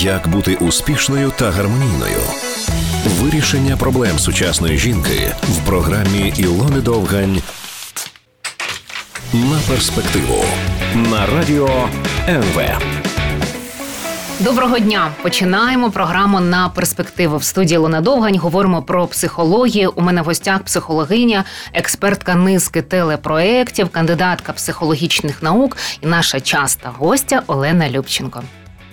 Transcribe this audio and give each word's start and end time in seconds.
Як 0.00 0.28
бути 0.28 0.54
успішною 0.54 1.32
та 1.38 1.50
гармонійною? 1.50 2.20
Вирішення 3.06 3.76
проблем 3.76 4.18
сучасної 4.18 4.78
жінки 4.78 5.32
в 5.42 5.66
програмі 5.66 6.32
Ілони 6.36 6.80
Довгань 6.80 7.42
на 9.32 9.58
перспективу 9.68 10.44
на 10.94 11.26
радіо 11.26 11.88
НВ. 12.28 12.60
Доброго 14.40 14.78
дня! 14.78 15.10
Починаємо 15.22 15.90
програму 15.90 16.40
на 16.40 16.68
перспективу. 16.68 17.36
В 17.36 17.44
студії 17.44 17.78
Луна 17.78 18.00
Довгань 18.00 18.38
говоримо 18.38 18.82
про 18.82 19.06
психологію. 19.06 19.92
У 19.96 20.02
мене 20.02 20.22
в 20.22 20.24
гостях 20.24 20.62
психологиня, 20.62 21.44
експертка 21.72 22.34
низки 22.34 22.82
телепроєктів, 22.82 23.88
кандидатка 23.88 24.52
психологічних 24.52 25.42
наук 25.42 25.76
і 26.00 26.06
наша 26.06 26.40
часта 26.40 26.90
гостя 26.98 27.42
Олена 27.46 27.90
Любченко. 27.90 28.42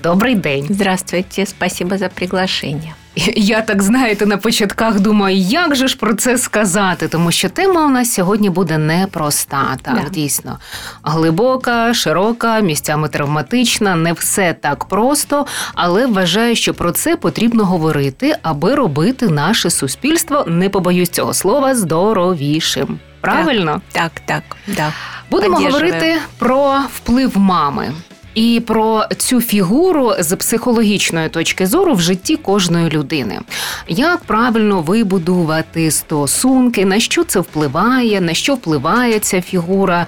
Добрий 0.04 0.36
день. 0.36 0.68
Здравствуйте, 0.70 1.46
спасибо 1.46 1.98
за 1.98 2.10
приглашение. 2.10 2.94
Я 3.36 3.62
так 3.62 3.84
знаєте, 3.84 4.26
на 4.26 4.38
початках 4.38 5.00
думаю, 5.00 5.38
як 5.38 5.76
же 5.76 5.88
ж 5.88 5.98
про 5.98 6.14
це 6.14 6.38
сказати, 6.38 7.08
тому 7.08 7.32
що 7.32 7.50
тема 7.50 7.86
у 7.86 7.90
нас 7.90 8.14
сьогодні 8.14 8.50
буде 8.50 8.78
непроста. 8.78 9.78
Так, 9.82 9.96
Да. 9.96 10.10
дійсно 10.10 10.60
глибока, 11.04 11.94
широка, 11.94 12.60
місцями 12.60 13.10
травматична, 13.10 13.96
не 13.96 14.14
все 14.14 14.54
так 14.54 14.86
просто, 14.86 15.46
але 15.74 16.06
вважаю, 16.06 16.56
що 16.56 16.74
про 16.74 16.92
це 16.92 17.16
потрібно 17.16 17.66
говорити, 17.66 18.36
аби 18.42 18.76
робити 18.76 19.28
наше 19.28 19.70
суспільство, 19.70 20.44
не 20.48 20.70
побоюсь 20.70 21.10
цього 21.10 21.34
слова, 21.34 21.76
здоровішим. 21.76 23.00
Правильно? 23.22 23.82
Так, 23.92 24.12
так, 24.26 24.44
да. 24.68 24.94
Будемо 25.32 25.58
говорити 25.58 26.18
про 26.38 26.80
вплив 26.94 27.38
мами. 27.38 27.92
І 28.36 28.62
про 28.68 29.06
цю 29.18 29.42
фігуру 29.42 30.14
з 30.20 30.36
психологічної 30.36 31.30
точки 31.30 31.68
зору 31.68 31.94
в 31.94 32.02
житті 32.02 32.38
кожної 32.38 32.90
людини. 32.90 33.40
Як 33.88 34.24
правильно 34.24 34.82
вибудувати 34.82 35.92
стосунки, 35.92 36.86
на 36.86 37.00
що 37.00 37.24
це 37.24 37.40
впливає, 37.40 38.22
на 38.22 38.34
що 38.34 38.56
впливає 38.56 39.20
ця 39.20 39.42
фігура, 39.42 40.08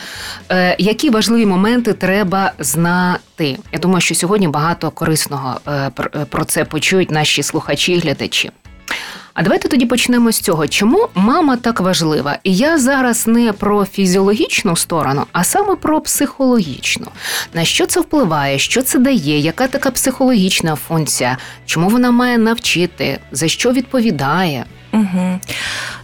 е, 0.49 0.75
які 0.79 1.09
важливі 1.09 1.45
моменти 1.45 1.93
треба 1.93 2.51
знати. 2.59 3.57
Я 3.71 3.79
думаю, 3.79 4.01
що 4.01 4.15
сьогодні 4.15 4.47
багато 4.47 4.91
корисного 4.91 5.59
е, 5.67 5.91
е, 6.15 6.25
про 6.29 6.45
це 6.45 6.65
почують 6.65 7.11
наші 7.11 7.43
слухачі 7.43 7.93
і 7.93 7.99
глядачі. 7.99 8.51
А 9.35 9.43
давайте 9.43 9.67
тоді 9.67 9.85
почнемо 9.85 10.31
з 10.31 10.39
цього. 10.39 10.67
Чому 10.67 11.07
мама 11.15 11.55
так 11.55 11.79
важлива? 11.79 12.37
І 12.43 12.55
я 12.55 12.77
зараз 12.77 13.27
не 13.27 13.53
про 13.53 13.85
фізіологічну 13.85 14.75
сторону, 14.75 15.25
а 15.31 15.43
саме 15.43 15.75
про 15.75 16.01
психологічну. 16.01 17.07
На 17.53 17.65
що 17.65 17.85
це 17.85 17.99
впливає, 17.99 18.59
що 18.59 18.81
це 18.81 18.99
дає, 18.99 19.39
яка 19.39 19.67
така 19.67 19.91
психологічна 19.91 20.75
функція, 20.75 21.37
чому 21.65 21.89
вона 21.89 22.11
має 22.11 22.37
навчити, 22.37 23.19
за 23.31 23.47
що 23.47 23.71
відповідає? 23.71 24.65
Мгм. 24.95 25.41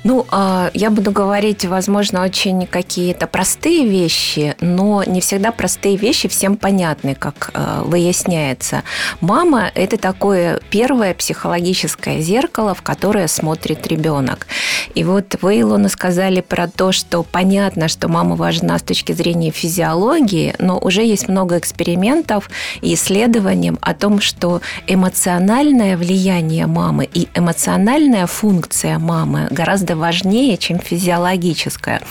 Ну, 0.03 0.25
а, 0.31 0.71
я 0.73 0.89
буду 0.89 1.11
говорить, 1.11 1.65
возможно, 1.65 2.23
очень 2.23 2.65
какие-то 2.65 3.27
простые 3.27 3.87
вещи, 3.87 4.55
но 4.59 5.03
не 5.03 5.21
всегда 5.21 5.51
простые 5.51 5.95
вещи 5.95 6.27
всем 6.27 6.57
понятны, 6.57 7.15
как 7.15 7.51
э, 7.53 7.81
выясняется. 7.85 8.83
Мама– 9.21 9.71
это 9.75 9.97
такое 9.97 10.59
первое 10.71 11.13
психологическое 11.13 12.19
зеркало, 12.19 12.73
в 12.73 12.81
которое 12.81 13.27
смотрит 13.27 13.85
ребенок. 13.87 14.47
И 14.95 15.03
вот 15.03 15.35
вы, 15.41 15.61
Илона, 15.61 15.87
сказали 15.87 16.41
про 16.41 16.67
то, 16.67 16.91
что 16.91 17.23
понятно, 17.23 17.87
что 17.87 18.07
мама 18.07 18.35
важна 18.35 18.79
с 18.79 18.81
точки 18.81 19.11
зрения 19.11 19.51
физиологии, 19.51 20.55
но 20.57 20.79
уже 20.79 21.03
есть 21.03 21.29
много 21.29 21.59
экспериментов 21.59 22.49
и 22.81 22.95
исследований 22.95 23.73
о 23.81 23.93
том, 23.93 24.19
что 24.19 24.61
эмоциональное 24.87 25.95
влияние 25.95 26.65
мамы 26.65 27.07
и 27.13 27.27
эмоциональная 27.35 28.25
функция 28.25 28.80
мамы 28.83 29.47
гораздо 29.51 29.95
важнее, 29.95 30.57
чем 30.57 30.79
физиологическая. 30.79 32.01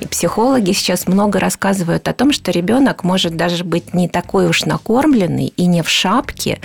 И 0.00 0.06
психологи 0.06 0.72
сейчас 0.72 1.06
много 1.06 1.40
рассказывают 1.40 2.08
о 2.08 2.12
том, 2.12 2.32
что 2.32 2.50
ребенок 2.50 3.04
может 3.04 3.36
даже 3.36 3.64
быть 3.64 3.94
не 3.94 4.08
такой 4.08 4.48
уж 4.48 4.64
накормленный 4.64 5.52
и 5.56 5.66
не 5.66 5.82
в 5.82 5.88
шапке, 5.88 6.60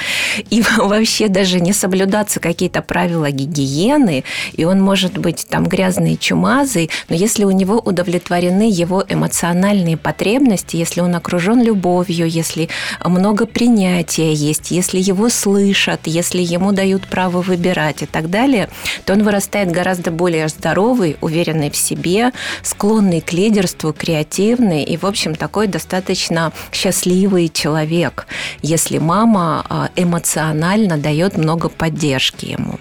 и 0.49 0.63
вообще 0.77 1.27
даже 1.27 1.59
не 1.59 1.73
соблюдаться 1.73 2.39
какие-то 2.39 2.81
правила 2.81 3.31
гигиены, 3.31 4.23
и 4.53 4.65
он 4.65 4.81
может 4.81 5.17
быть 5.17 5.47
там 5.49 5.65
грязный 5.65 6.17
чумазый, 6.17 6.89
но 7.09 7.15
если 7.15 7.43
у 7.43 7.51
него 7.51 7.79
удовлетворены 7.79 8.69
его 8.69 9.03
эмоциональные 9.07 9.97
потребности, 9.97 10.77
если 10.77 11.01
он 11.01 11.15
окружен 11.15 11.61
любовью, 11.61 12.27
если 12.27 12.69
много 13.03 13.45
принятия 13.45 14.33
есть, 14.33 14.71
если 14.71 14.99
его 14.99 15.29
слышат, 15.29 16.01
если 16.05 16.41
ему 16.41 16.71
дают 16.71 17.07
право 17.07 17.41
выбирать 17.41 18.01
и 18.03 18.05
так 18.05 18.29
далее, 18.29 18.69
то 19.05 19.13
он 19.13 19.23
вырастает 19.23 19.54
гораздо 19.70 20.10
более 20.10 20.48
здоровый, 20.48 21.16
уверенный 21.20 21.70
в 21.70 21.76
себе, 21.76 22.32
склонный 22.62 23.20
к 23.20 23.32
лидерству, 23.32 23.92
креативный 23.92 24.84
и, 24.84 24.96
в 24.96 25.04
общем, 25.04 25.34
такой 25.34 25.66
достаточно 25.66 26.52
счастливый 26.72 27.48
человек, 27.48 28.26
если 28.62 28.98
мама 28.98 29.64
а, 29.68 29.88
эмоционально 29.96 30.96
дает 30.96 31.36
много 31.36 31.68
поддержки 31.68 32.46
ему. 32.46 32.78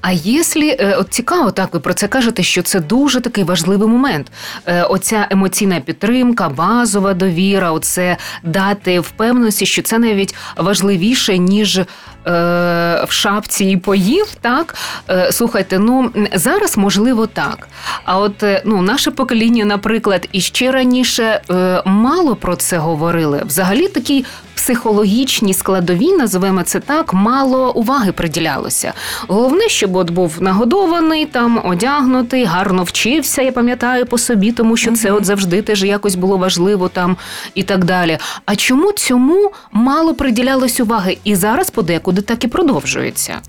А 0.00 0.12
якщо, 0.12 0.60
е, 0.60 0.96
от 0.98 1.08
цікаво, 1.10 1.50
так 1.50 1.74
ви 1.74 1.80
про 1.80 1.94
це 1.94 2.08
кажете, 2.08 2.42
що 2.42 2.62
це 2.62 2.80
дуже 2.80 3.20
такий 3.20 3.44
важливий 3.44 3.88
момент. 3.88 4.32
Е, 4.66 4.82
Оця 4.82 5.26
емоційна 5.30 5.80
підтримка, 5.80 6.48
базова 6.48 7.14
довіра, 7.14 7.72
оце 7.72 8.16
дати 8.42 9.00
впевненості, 9.00 9.66
що 9.66 9.82
це 9.82 9.98
навіть 9.98 10.34
важливіше, 10.56 11.38
ніж 11.38 11.78
е, 11.78 11.86
в 12.25 13.07
шапці 13.09 13.65
і 13.65 13.77
поїв. 13.77 14.25
Так 14.41 14.75
Е, 15.09 15.31
слухайте, 15.31 15.79
ну 15.79 16.11
зараз 16.33 16.77
можливо 16.77 17.27
так. 17.27 17.67
А 18.05 18.19
от 18.19 18.43
е, 18.43 18.61
ну, 18.65 18.81
наше 18.81 19.11
покоління, 19.11 19.65
наприклад, 19.65 20.29
і 20.31 20.41
ще 20.41 20.71
раніше 20.71 21.41
е, 21.51 21.81
мало 21.85 22.35
про 22.35 22.55
це 22.55 22.77
говорили. 22.77 23.43
Взагалі 23.45 23.87
такі 23.87 24.25
психологічні 24.55 25.53
складові, 25.53 26.11
називаємо 26.11 26.63
це 26.63 26.79
так, 26.79 27.13
мало 27.13 27.71
уваги 27.73 28.11
приділялося. 28.11 28.93
Головне, 29.27 29.69
щоб 29.69 29.95
от 29.95 30.09
був 30.09 30.41
нагодований, 30.41 31.25
там 31.25 31.61
одягнутий, 31.65 32.45
гарно 32.45 32.83
вчився. 32.83 33.41
Я 33.41 33.51
пам'ятаю 33.51 34.05
по 34.05 34.17
собі, 34.17 34.51
тому 34.51 34.77
що 34.77 34.91
це 34.91 35.11
от 35.11 35.25
завжди 35.25 35.61
теж 35.61 35.83
якось 35.83 36.15
було 36.15 36.37
важливо 36.37 36.87
там 36.87 37.17
і 37.55 37.63
так 37.63 37.85
далі. 37.85 38.17
А 38.45 38.55
чому 38.55 38.91
цьому 38.91 39.51
мало 39.71 40.13
приділялось 40.13 40.79
уваги? 40.79 41.17
І 41.23 41.35
зараз 41.35 41.69
подекуди 41.69 42.12
так 42.21 42.43
і 42.43 42.47
продовжується. 42.47 43.41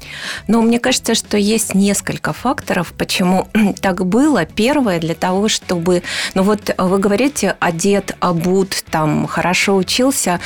Но 0.49 0.63
мне 0.63 0.79
кажется, 0.79 1.15
что 1.15 1.37
есть 1.37 1.75
несколько 1.75 2.33
факторов, 2.33 2.91
почему 2.91 3.47
так 3.81 4.05
было. 4.05 4.47
Первое, 4.57 4.99
для 4.99 5.15
того, 5.15 5.49
чтобы... 5.49 6.03
Ну 6.35 6.43
вот 6.43 6.75
вы 6.79 6.99
говорите, 6.99 7.55
одет, 7.61 8.17
обут, 8.21 8.85
там, 8.91 9.27
хорошо 9.27 9.77
учился. 9.77 10.41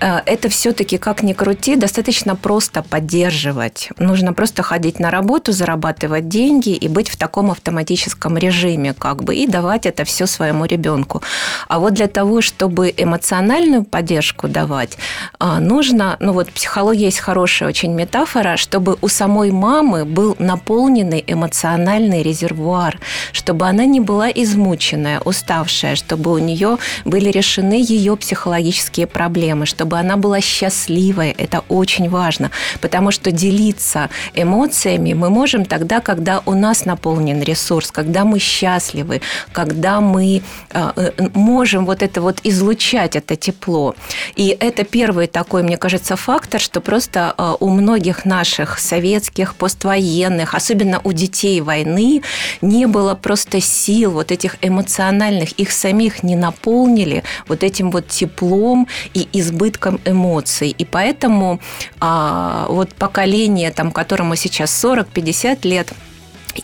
Э, 0.00 0.20
Это 0.26 0.48
все-таки, 0.48 0.98
как 0.98 1.22
ни 1.22 1.32
крути, 1.32 1.76
достаточно 1.76 2.36
просто 2.36 2.82
поддерживать. 2.82 3.90
Нужно 3.98 4.32
просто 4.32 4.62
ходить 4.62 5.00
на 5.00 5.10
работу, 5.10 5.52
зарабатывать 5.52 6.28
деньги 6.28 6.70
и 6.70 6.88
быть 6.88 7.08
в 7.08 7.16
таком 7.16 7.50
автоматическом 7.50 8.38
режиме, 8.38 8.94
как 8.94 9.22
бы, 9.22 9.34
и 9.34 9.46
давать 9.46 9.86
это 9.86 10.04
все 10.04 10.26
своему 10.26 10.64
ребенку. 10.64 11.22
А 11.68 11.78
вот 11.78 11.94
для 11.94 12.06
того, 12.06 12.40
чтобы 12.40 12.92
эмоциональную 12.96 13.84
поддержку 13.84 14.48
давать, 14.48 14.98
а, 15.38 15.60
нужно, 15.60 16.16
ну 16.20 16.32
вот 16.32 16.50
психология 16.50 17.06
есть 17.06 17.18
хорошая 17.18 17.63
очень 17.66 17.92
метафора, 17.92 18.56
чтобы 18.56 18.96
у 19.00 19.08
самой 19.08 19.50
мамы 19.50 20.04
был 20.04 20.36
наполненный 20.38 21.24
эмоциональный 21.26 22.22
резервуар, 22.22 22.98
чтобы 23.32 23.66
она 23.66 23.84
не 23.84 24.00
была 24.00 24.30
измученная, 24.30 25.20
уставшая, 25.20 25.96
чтобы 25.96 26.32
у 26.32 26.38
нее 26.38 26.78
были 27.04 27.30
решены 27.30 27.74
ее 27.74 28.16
психологические 28.16 29.06
проблемы, 29.06 29.66
чтобы 29.66 29.98
она 29.98 30.16
была 30.16 30.40
счастливой. 30.40 31.30
Это 31.30 31.62
очень 31.68 32.08
важно, 32.08 32.50
потому 32.80 33.10
что 33.10 33.30
делиться 33.30 34.10
эмоциями 34.34 35.14
мы 35.14 35.30
можем 35.30 35.64
тогда, 35.64 36.00
когда 36.00 36.42
у 36.46 36.52
нас 36.52 36.84
наполнен 36.84 37.42
ресурс, 37.42 37.90
когда 37.90 38.24
мы 38.24 38.38
счастливы, 38.38 39.20
когда 39.52 40.00
мы 40.00 40.42
э, 40.70 40.92
э, 40.96 41.10
можем 41.34 41.86
вот 41.86 42.02
это 42.02 42.20
вот 42.20 42.40
излучать, 42.44 43.16
это 43.16 43.36
тепло. 43.36 43.94
И 44.36 44.56
это 44.60 44.84
первый 44.84 45.26
такой, 45.26 45.62
мне 45.62 45.76
кажется, 45.76 46.16
фактор, 46.16 46.60
что 46.60 46.80
просто 46.80 47.34
э, 47.36 47.53
у 47.60 47.68
многих 47.68 48.24
наших 48.24 48.78
советских, 48.78 49.54
поствоенных, 49.54 50.54
особенно 50.54 51.00
у 51.04 51.12
детей 51.12 51.60
войны, 51.60 52.22
не 52.60 52.86
было 52.86 53.14
просто 53.14 53.60
сил 53.60 54.12
вот 54.12 54.32
этих 54.32 54.56
эмоциональных, 54.62 55.52
их 55.52 55.70
самих 55.72 56.22
не 56.22 56.36
наполнили 56.36 57.22
вот 57.48 57.62
этим 57.62 57.90
вот 57.90 58.08
теплом 58.08 58.88
и 59.14 59.28
избытком 59.32 60.00
эмоций. 60.04 60.74
И 60.76 60.84
поэтому 60.84 61.60
а, 62.00 62.66
вот 62.68 62.94
поколение, 62.94 63.70
там, 63.70 63.90
которому 63.90 64.36
сейчас 64.36 64.84
40-50 64.84 65.66
лет, 65.68 65.92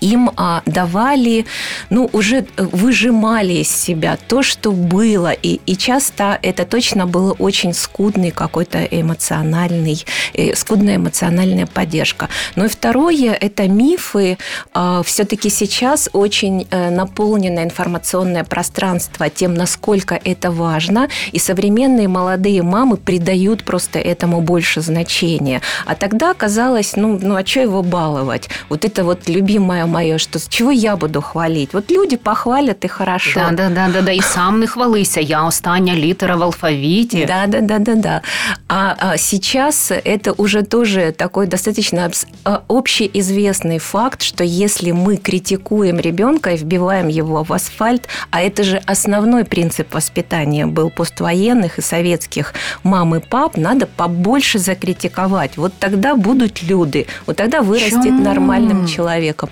им 0.00 0.30
а, 0.36 0.62
давали, 0.66 1.46
ну, 1.90 2.08
уже 2.12 2.46
выжимали 2.56 3.54
из 3.54 3.68
себя 3.68 4.18
то, 4.28 4.42
что 4.42 4.72
было. 4.72 5.32
И, 5.32 5.60
и 5.66 5.76
часто 5.76 6.38
это 6.42 6.64
точно 6.64 7.06
было 7.06 7.32
очень 7.32 7.74
скудный 7.74 8.30
какой-то 8.30 8.84
эмоциональный, 8.84 10.04
э, 10.34 10.54
скудная 10.54 10.96
эмоциональная 10.96 11.66
поддержка. 11.66 12.28
Ну 12.56 12.64
и 12.64 12.68
второе, 12.68 13.32
это 13.32 13.68
мифы. 13.68 14.38
А, 14.72 15.02
все-таки 15.02 15.50
сейчас 15.50 16.08
очень 16.12 16.66
э, 16.70 16.90
наполнено 16.90 17.62
информационное 17.62 18.44
пространство 18.44 19.28
тем, 19.28 19.54
насколько 19.54 20.20
это 20.24 20.50
важно. 20.50 21.08
И 21.32 21.38
современные 21.38 22.08
молодые 22.08 22.62
мамы 22.62 22.96
придают 22.96 23.64
просто 23.64 23.98
этому 23.98 24.40
больше 24.40 24.80
значения. 24.80 25.60
А 25.86 25.94
тогда 25.94 26.34
казалось, 26.34 26.96
ну, 26.96 27.18
ну 27.20 27.36
а 27.36 27.44
что 27.44 27.60
его 27.60 27.82
баловать? 27.82 28.48
Вот 28.68 28.84
это 28.84 29.04
вот 29.04 29.28
любимая 29.28 29.79
любимое 29.80 29.86
мое, 29.86 30.18
что 30.18 30.38
с 30.38 30.48
чего 30.48 30.70
я 30.70 30.96
буду 30.96 31.20
хвалить? 31.20 31.72
Вот 31.72 31.90
люди 31.90 32.16
похвалят 32.16 32.84
и 32.84 32.88
хорошо. 32.88 33.40
Да, 33.40 33.50
да, 33.50 33.68
да, 33.68 33.88
да, 33.92 34.02
да. 34.02 34.12
І 34.12 34.20
сам 34.20 34.60
не 34.60 34.66
хвалися. 34.66 35.20
Я 35.20 35.44
остання 35.44 35.94
літера 35.94 36.36
в 36.36 36.42
алфавите. 36.42 37.26
Да, 37.26 37.46
да, 37.46 37.60
да, 37.60 37.78
да, 37.78 37.94
да. 37.94 38.20
А, 38.68 38.94
а 38.98 39.16
сейчас 39.16 39.90
это 39.90 40.32
уже 40.36 40.62
тоже 40.62 41.12
такой 41.16 41.46
достаточно 41.46 42.10
а, 42.44 42.60
общеизвестный 42.68 43.78
факт, 43.78 44.22
что 44.22 44.44
если 44.44 44.92
мы 44.92 45.16
критикуем 45.16 46.00
ребенка 46.00 46.50
и 46.50 46.56
вбиваем 46.56 47.08
его 47.08 47.42
в 47.42 47.52
асфальт, 47.52 48.08
а 48.30 48.40
это 48.40 48.62
же 48.62 48.82
основной 48.86 49.44
принцип 49.44 49.94
воспитания 49.94 50.66
был 50.66 50.90
поствоенных 50.90 51.78
и 51.78 51.82
советских 51.82 52.54
мам 52.82 53.14
и 53.14 53.20
пап, 53.20 53.56
надо 53.56 53.86
побольше 53.86 54.58
закритиковать. 54.58 55.56
Вот 55.56 55.72
тогда 55.78 56.14
будут 56.14 56.62
люди, 56.62 57.06
вот 57.26 57.36
тогда 57.36 57.60
вырастет 57.62 58.10
Чему? 58.10 58.24
нормальным 58.24 58.86
человеком. 58.86 59.48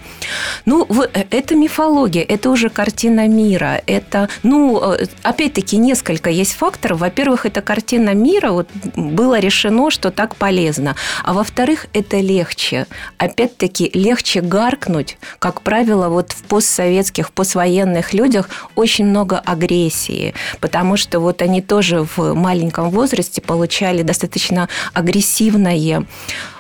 Ну, 0.67 0.87
э, 1.15 1.25
это 1.31 1.55
мифология, 1.55 2.23
это 2.23 2.51
уже 2.51 2.69
картина 2.69 3.29
мира. 3.29 3.83
Это, 3.87 4.29
ну, 4.43 4.81
э, 4.81 5.07
опять-таки, 5.23 5.77
несколько 5.77 6.31
есть 6.31 6.55
факторов. 6.55 7.01
Во-первых, 7.01 7.47
это 7.47 7.63
картина 7.63 8.15
мира, 8.15 8.53
вот 8.53 8.69
было 8.97 9.39
решено, 9.39 9.91
что 9.91 10.11
так 10.11 10.37
полезно. 10.37 10.97
А 11.25 11.33
во-вторых, 11.33 11.87
это 11.93 12.19
легче. 12.19 12.87
Опять-таки, 13.19 13.91
легче 13.95 14.41
гаркнуть. 14.41 15.19
Как 15.39 15.63
правило, 15.63 16.09
вот 16.09 16.33
в 16.33 16.43
постсоветских, 16.45 17.33
поствоенных 17.33 18.13
людях 18.13 18.49
очень 18.75 19.07
много 19.07 19.39
агрессии, 19.39 20.35
потому 20.61 20.97
что 20.97 21.21
вот 21.21 21.43
они 21.43 21.63
тоже 21.63 22.07
в 22.17 22.35
маленьком 22.35 22.91
возрасте 22.91 23.41
получали 23.41 24.03
достаточно 24.03 24.69
агрессивное 24.95 26.05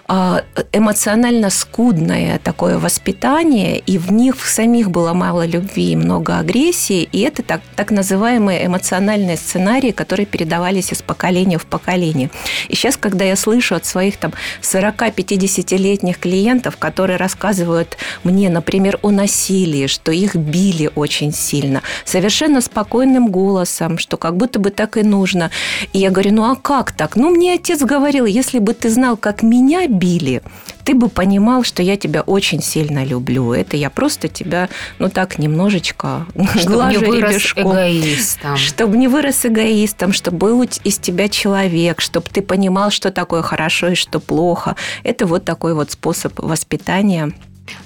эмоционально 0.09 1.51
скудное 1.51 2.39
такое 2.39 2.79
воспитание, 2.79 3.79
и 3.79 3.99
в 3.99 4.11
них 4.11 4.39
в 4.39 4.49
самих 4.49 4.91
было 4.91 5.13
мало 5.13 5.45
любви 5.45 5.93
и 5.93 5.97
много 5.97 6.39
агрессии, 6.39 7.03
и 7.13 7.21
это 7.21 7.43
так, 7.43 7.61
так 7.77 7.91
называемые 7.91 8.65
эмоциональные 8.65 9.37
сценарии, 9.37 9.91
которые 9.91 10.25
передавались 10.25 10.93
из 10.93 11.03
поколения 11.03 11.59
в 11.59 11.67
поколение. 11.67 12.31
И 12.69 12.75
сейчас, 12.75 12.97
когда 12.97 13.27
я 13.27 13.37
слышу 13.37 13.75
от 13.75 13.85
своих 13.85 14.17
там 14.17 14.33
40-50-летних 14.63 16.19
клиентов, 16.19 16.79
которые 16.79 17.19
рассказывают 17.19 17.99
мне, 18.25 18.49
например, 18.49 18.99
о 19.03 19.11
насилии, 19.11 19.89
что 19.89 20.11
их 20.11 20.37
били 20.37 20.91
очень 20.95 21.35
сильно, 21.35 21.83
совершенно 22.07 22.63
спокойным 22.63 23.29
голосом, 23.29 23.99
что 23.99 24.17
как 24.17 24.39
будто 24.39 24.59
бы 24.59 24.71
так 24.71 24.97
и 24.97 25.03
нужно. 25.03 25.51
И 25.93 25.99
я 25.99 26.11
говорю, 26.11 26.33
ну 26.33 26.51
а 26.51 26.57
как 26.57 26.93
так? 26.93 27.17
Ну, 27.17 27.29
мне 27.29 27.53
отец 27.55 27.83
говорил, 27.83 28.25
если 28.25 28.59
бы 28.59 28.73
ты 28.73 28.89
знал, 28.89 29.19
как 29.19 29.43
меня 29.43 29.87
били, 29.99 30.43
ты 30.85 30.95
бы 30.95 31.09
понимал, 31.09 31.65
что 31.65 31.83
я 31.83 31.97
тебя 31.97 32.23
очень 32.23 32.63
сильно 32.63 33.05
люблю. 33.05 33.53
Это 33.53 33.77
я 33.77 33.91
просто 33.91 34.29
тебя, 34.29 34.69
ну 34.99 35.11
так, 35.11 35.39
немножечко 35.39 36.27
чтобы 36.57 36.91
не 36.91 36.99
вырос 36.99 37.33
ребешком. 37.33 37.73
эгоистом. 37.73 38.57
Чтобы 38.57 38.97
не 38.97 39.09
вырос 39.09 39.45
эгоистом, 39.45 40.13
чтобы 40.13 40.39
был 40.39 40.63
из 40.63 40.99
тебя 40.99 41.29
человек, 41.29 42.01
чтобы 42.01 42.27
ты 42.33 42.43
понимал, 42.43 42.91
что 42.91 43.11
такое 43.11 43.43
хорошо 43.43 43.89
и 43.89 43.95
что 43.95 44.21
плохо. 44.21 44.77
Это 45.03 45.27
вот 45.27 45.45
такой 45.45 45.75
вот 45.75 45.91
способ 45.93 46.39
воспитания 46.39 47.33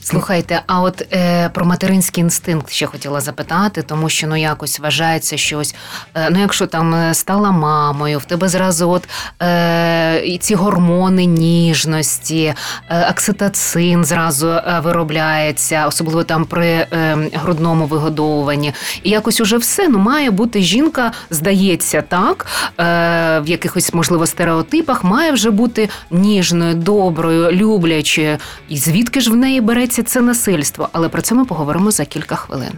Слухайте, 0.03 0.63
а 0.67 0.81
от 0.81 1.03
е, 1.13 1.49
про 1.49 1.65
материнський 1.65 2.25
інстинкт 2.25 2.71
ще 2.71 2.87
хотіла 2.87 3.21
запитати, 3.21 3.83
тому 3.83 4.09
що 4.09 4.27
ну 4.27 4.37
якось 4.37 4.81
вважається 4.81 5.37
щось. 5.37 5.75
Е, 6.15 6.29
ну, 6.31 6.41
якщо 6.41 6.67
там 6.67 6.95
е, 6.95 7.15
стала 7.15 7.51
мамою, 7.51 8.19
в 8.19 8.25
тебе 8.25 8.49
зразу 8.49 8.91
от 8.91 9.09
е, 9.43 10.39
ці 10.41 10.55
гормони 10.55 11.25
ніжності, 11.25 12.55
е, 12.89 13.11
окситоцин 13.11 14.05
зразу 14.05 14.49
е, 14.49 14.81
виробляється, 14.85 15.87
особливо 15.87 16.25
там 16.25 16.45
при 16.45 16.67
е, 16.67 16.87
грудному 17.33 17.87
вигодовуванні. 17.87 18.73
І 19.03 19.11
якось 19.11 19.41
уже 19.41 19.57
все 19.57 19.89
ну 19.89 19.99
має 19.99 20.31
бути 20.31 20.63
жінка, 20.63 21.13
здається, 21.31 22.03
так 22.03 22.47
в 22.79 23.45
якихось 23.47 23.95
можливо 23.95 24.27
стереотипах, 24.27 25.05
має 25.05 25.33
вже 25.33 25.51
бути 25.51 25.89
ніжною, 26.11 26.75
доброю, 26.75 27.53
люблячою. 27.53 28.39
І 28.69 28.77
звідки 28.77 29.21
ж 29.21 29.31
в 29.31 29.37
неї 29.37 29.61
береться 29.75 30.03
це 30.03 30.21
насильство, 30.21 30.89
але 30.93 31.09
про 31.09 31.23
це 31.23 31.35
ми 31.35 31.45
поговоримо 31.45 31.91
за 31.91 32.05
кілька 32.05 32.37
хвилин. 32.37 32.73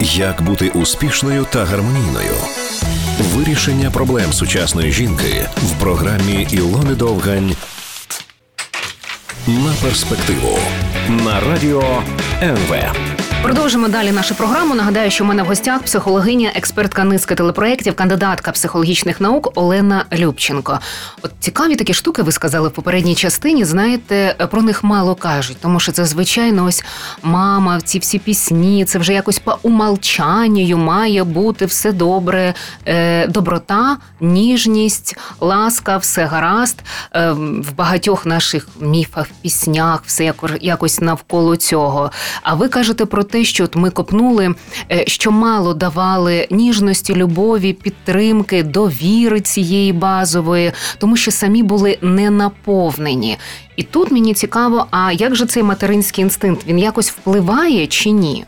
Як 0.00 0.42
бути 0.42 0.68
успішною 0.68 1.46
та 1.52 1.64
гармонійною? 1.64 2.34
Вирішення 3.34 3.90
проблем 3.90 4.32
сучасної 4.32 4.92
жінки 4.92 5.48
в 5.56 5.80
програмі 5.80 6.46
Ілони 6.50 6.94
Довгань 6.94 7.56
на 9.46 9.72
перспективу 9.82 10.58
на 11.08 11.40
радіо 11.40 12.02
НВ. 12.42 12.74
Продовжимо 13.42 13.88
далі 13.88 14.12
нашу 14.12 14.34
програму. 14.34 14.74
Нагадаю, 14.74 15.10
що 15.10 15.24
в 15.24 15.26
мене 15.26 15.42
в 15.42 15.46
гостях 15.46 15.82
психологиня, 15.82 16.52
експертка 16.54 17.04
низки 17.04 17.34
телепроєктів, 17.34 17.94
кандидатка 17.94 18.52
психологічних 18.52 19.20
наук 19.20 19.52
Олена 19.54 20.04
Любченко. 20.12 20.78
От 21.22 21.32
цікаві 21.40 21.76
такі 21.76 21.94
штуки 21.94 22.22
ви 22.22 22.32
сказали 22.32 22.68
в 22.68 22.72
попередній 22.72 23.14
частині. 23.14 23.64
Знаєте, 23.64 24.34
про 24.50 24.62
них 24.62 24.84
мало 24.84 25.14
кажуть, 25.14 25.56
тому 25.60 25.80
що 25.80 25.92
це 25.92 26.04
звичайно 26.04 26.64
ось 26.64 26.84
мама, 27.22 27.80
ці 27.80 27.98
всі 27.98 28.18
пісні. 28.18 28.84
Це 28.84 28.98
вже 28.98 29.12
якось 29.12 29.38
по 29.38 29.58
умалчанню 29.62 30.76
має 30.76 31.24
бути 31.24 31.66
все 31.66 31.92
добре, 31.92 32.54
е, 32.86 33.26
доброта, 33.26 33.96
ніжність, 34.20 35.16
ласка, 35.40 35.96
все 35.96 36.24
гаразд. 36.24 36.82
Е, 37.14 37.32
в 37.32 37.74
багатьох 37.76 38.26
наших 38.26 38.68
міфах, 38.80 39.26
піснях, 39.42 40.02
все 40.06 40.34
якось 40.60 41.00
навколо 41.00 41.56
цього. 41.56 42.10
А 42.42 42.54
ви 42.54 42.68
кажете 42.68 43.04
про 43.04 43.27
те, 43.30 43.44
що 43.44 43.64
от 43.64 43.76
ми 43.76 43.90
копнули, 43.90 44.54
е, 44.92 45.04
що 45.06 45.30
мало 45.30 45.74
давали 45.74 46.46
ніжності, 46.50 47.14
любові, 47.14 47.72
підтримки, 47.72 48.62
довіри 48.62 49.40
цієї 49.40 49.92
базової, 49.92 50.72
тому 50.98 51.16
що 51.16 51.30
самі 51.30 51.62
були 51.62 51.98
не 52.02 52.30
наповнені. 52.30 53.36
І 53.76 53.82
тут 53.82 54.10
мені 54.10 54.34
цікаво, 54.34 54.86
а 54.90 55.12
як 55.12 55.36
же 55.36 55.46
цей 55.46 55.62
материнський 55.62 56.22
інстинкт 56.22 56.66
він 56.66 56.78
якось 56.78 57.10
впливає 57.10 57.86
чи 57.86 58.10
ні? 58.10 58.44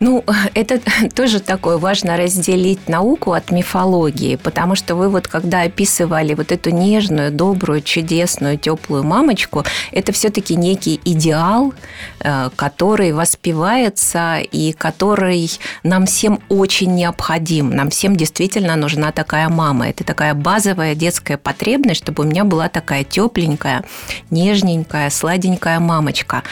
Ну, 0.00 0.24
это 0.54 0.80
тоже 1.14 1.40
такое 1.40 1.76
важно 1.76 2.16
разделить 2.16 2.88
науку 2.88 3.32
от 3.32 3.50
мифологии, 3.50 4.36
потому 4.36 4.74
что 4.74 4.94
вы 4.94 5.10
вот 5.10 5.28
когда 5.28 5.62
описывали 5.62 6.34
вот 6.34 6.52
эту 6.52 6.70
нежную, 6.70 7.30
добрую, 7.30 7.82
чудесную, 7.82 8.58
теплую 8.58 9.02
мамочку, 9.04 9.64
это 9.92 10.12
все-таки 10.12 10.56
некий 10.56 11.00
идеал, 11.04 11.74
э, 12.20 12.48
который 12.56 13.12
воспевается 13.12 14.38
и 14.38 14.72
который 14.72 15.50
нам 15.82 16.06
всем 16.06 16.40
очень 16.48 16.94
необходим. 16.94 17.70
Нам 17.70 17.90
всем 17.90 18.16
действительно 18.16 18.76
нужна 18.76 19.12
такая 19.12 19.50
мама. 19.50 19.90
Это 19.90 20.04
такая 20.04 20.32
базовая 20.34 20.94
детская 20.94 21.36
потребность, 21.36 22.02
чтобы 22.02 22.24
у 22.24 22.26
меня 22.26 22.44
была 22.44 22.70
такая 22.70 23.04
тепленькая, 23.04 23.84
нежненькая, 24.30 25.10
сладенькая 25.10 25.78
мамочка. 25.78 26.42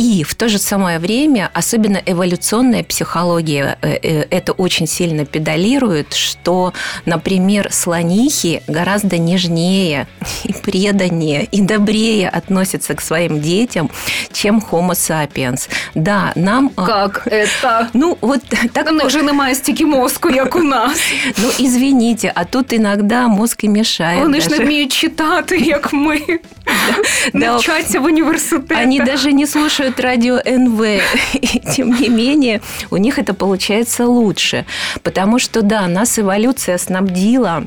И 0.00 0.24
в 0.24 0.34
то 0.34 0.48
же 0.48 0.58
самое 0.58 0.98
время, 0.98 1.50
особенно 1.54 1.96
эволюционная 2.04 2.84
психология 2.84 3.78
э, 3.80 3.98
э, 4.02 4.26
это 4.30 4.52
очень 4.52 4.86
сильно 4.86 5.24
педалирует, 5.24 6.12
что, 6.12 6.74
например, 7.06 7.72
слонихи 7.72 8.62
гораздо 8.66 9.16
нежнее 9.16 10.06
и 10.44 10.52
преданнее 10.52 11.44
и 11.44 11.62
добрее 11.62 12.28
относятся 12.28 12.94
к 12.94 13.00
своим 13.00 13.40
детям, 13.40 13.90
чем 14.32 14.62
Homo 14.70 14.92
sapiens. 14.92 15.68
Да, 15.94 16.32
нам... 16.34 16.70
А, 16.76 16.84
как 16.84 17.26
это? 17.26 17.88
Ну, 17.94 18.18
вот 18.20 18.42
так... 18.72 18.84
Там 18.84 19.00
уже 19.06 19.22
немає 19.22 19.54
стільки 19.54 19.86
мозку, 19.86 20.30
як 20.30 20.56
у 20.56 20.62
нас. 20.62 21.00
Ну, 21.38 21.50
извините, 21.66 22.32
а 22.34 22.44
тут 22.44 22.72
иногда 22.72 23.28
мозг 23.28 23.56
и 23.64 23.68
мешает. 23.68 24.22
Вони 24.22 24.40
ж 24.40 24.50
не 24.50 24.58
вміють 24.58 24.92
читати, 24.92 25.58
як 25.58 25.92
ми. 25.92 26.20
Не 27.32 27.56
вчаться 27.56 28.00
в 28.00 28.04
университете. 28.04 28.82
Они 28.82 29.00
даже 29.00 29.32
не 29.32 29.46
слушают 29.46 29.89
слушают 29.91 29.99
радио 29.99 30.35
НВ, 30.35 31.01
и 31.33 31.59
тем 31.59 31.93
не 31.93 32.09
менее 32.09 32.61
у 32.91 32.97
них 32.97 33.19
это 33.19 33.33
получается 33.33 34.05
лучше. 34.07 34.65
Потому 35.03 35.39
что, 35.39 35.61
да, 35.61 35.87
нас 35.87 36.19
эволюция 36.19 36.77
снабдила 36.77 37.65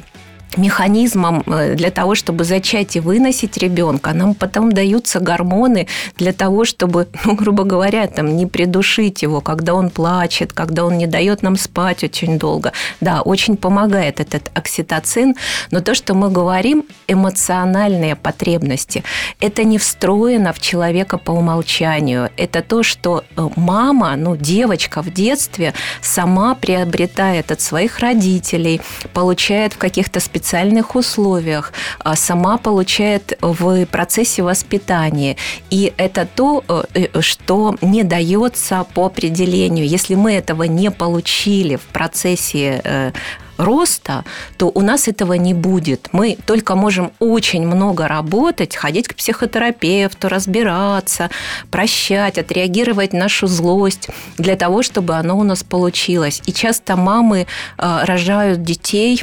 механизмом 0.56 1.42
э, 1.46 1.75
для 1.75 1.90
того, 1.90 2.14
чтобы 2.14 2.44
зачать 2.44 2.96
и 2.96 3.00
выносить 3.00 3.56
ребенка. 3.58 4.12
Нам 4.12 4.34
потом 4.34 4.73
даются 4.73 5.20
гормоны 5.20 5.87
для 6.16 6.32
того, 6.32 6.64
чтобы, 6.64 7.08
ну, 7.25 7.34
грубо 7.34 7.64
говоря, 7.64 8.06
там, 8.06 8.37
не 8.37 8.46
придушить 8.46 9.23
его, 9.23 9.40
когда 9.40 9.75
он 9.75 9.90
плачет, 9.90 10.52
когда 10.52 10.84
он 10.84 10.99
не 10.99 11.06
дает 11.06 11.42
нам 11.42 11.56
спать 11.56 12.04
очень 12.04 12.38
долго. 12.38 12.73
Да, 13.00 13.23
очень 13.23 13.56
помогает 13.56 14.20
этот 14.20 14.50
окситоцин, 14.54 15.34
но 15.70 15.80
то, 15.80 15.94
что 15.94 16.14
мы 16.14 16.30
говорим, 16.30 16.84
эмоциональные 17.08 18.16
потребности, 18.16 19.04
это 19.40 19.64
не 19.64 19.78
встроено 19.78 20.52
в 20.52 20.61
человека 20.61 21.18
по 21.18 21.32
умолчанию. 21.32 22.30
Это 22.37 22.62
то, 22.62 22.82
что 22.82 23.25
э, 23.37 23.49
мама, 23.56 24.16
ну, 24.16 24.37
девочка 24.37 25.02
в 25.02 25.12
детстве 25.12 25.75
сама 26.02 26.54
приобретает 26.54 27.50
от 27.50 27.61
своих 27.61 27.99
родителей, 27.99 28.80
получает 29.12 29.75
в 29.75 29.78
каких-то 29.78 30.20
специальных 30.20 30.44
специальных 30.45 30.95
условиях, 30.95 31.73
а 32.01 32.17
сама 32.17 32.59
получает 32.59 33.39
в 33.41 33.87
процессе 33.87 34.43
воспитания. 34.43 35.37
И 35.71 35.93
это 35.97 36.27
то, 36.27 36.63
э, 36.69 36.83
э, 36.95 37.21
что 37.23 37.77
не 37.81 38.03
дается 38.03 38.85
по 38.95 39.07
определению. 39.07 39.87
Если 39.87 40.17
мы 40.17 40.35
этого 40.35 40.65
не 40.65 40.91
получили 40.91 41.77
в 41.77 41.87
процессе 41.93 42.83
э, 42.85 43.13
роста, 43.57 44.25
то 44.59 44.71
у 44.75 44.81
нас 44.81 45.09
этого 45.09 45.33
не 45.39 45.55
будет. 45.55 46.09
Мы 46.13 46.37
только 46.47 46.75
можем 46.75 47.11
очень 47.21 47.67
много 47.67 48.07
работать, 48.09 48.77
ходить 48.77 49.09
к 49.09 49.15
психотерапевту, 49.15 50.29
разбираться, 50.29 51.31
прощать, 51.71 52.39
отреагировать 52.39 53.15
нашу 53.15 53.47
злость 53.47 54.09
для 54.39 54.57
того, 54.57 54.83
чтобы 54.83 55.15
оно 55.15 55.39
у 55.39 55.45
нас 55.45 55.63
получилось. 55.63 56.43
И 56.47 56.53
часто 56.53 56.97
мамы 56.97 57.47
рожают 57.79 58.63
детей 58.63 59.23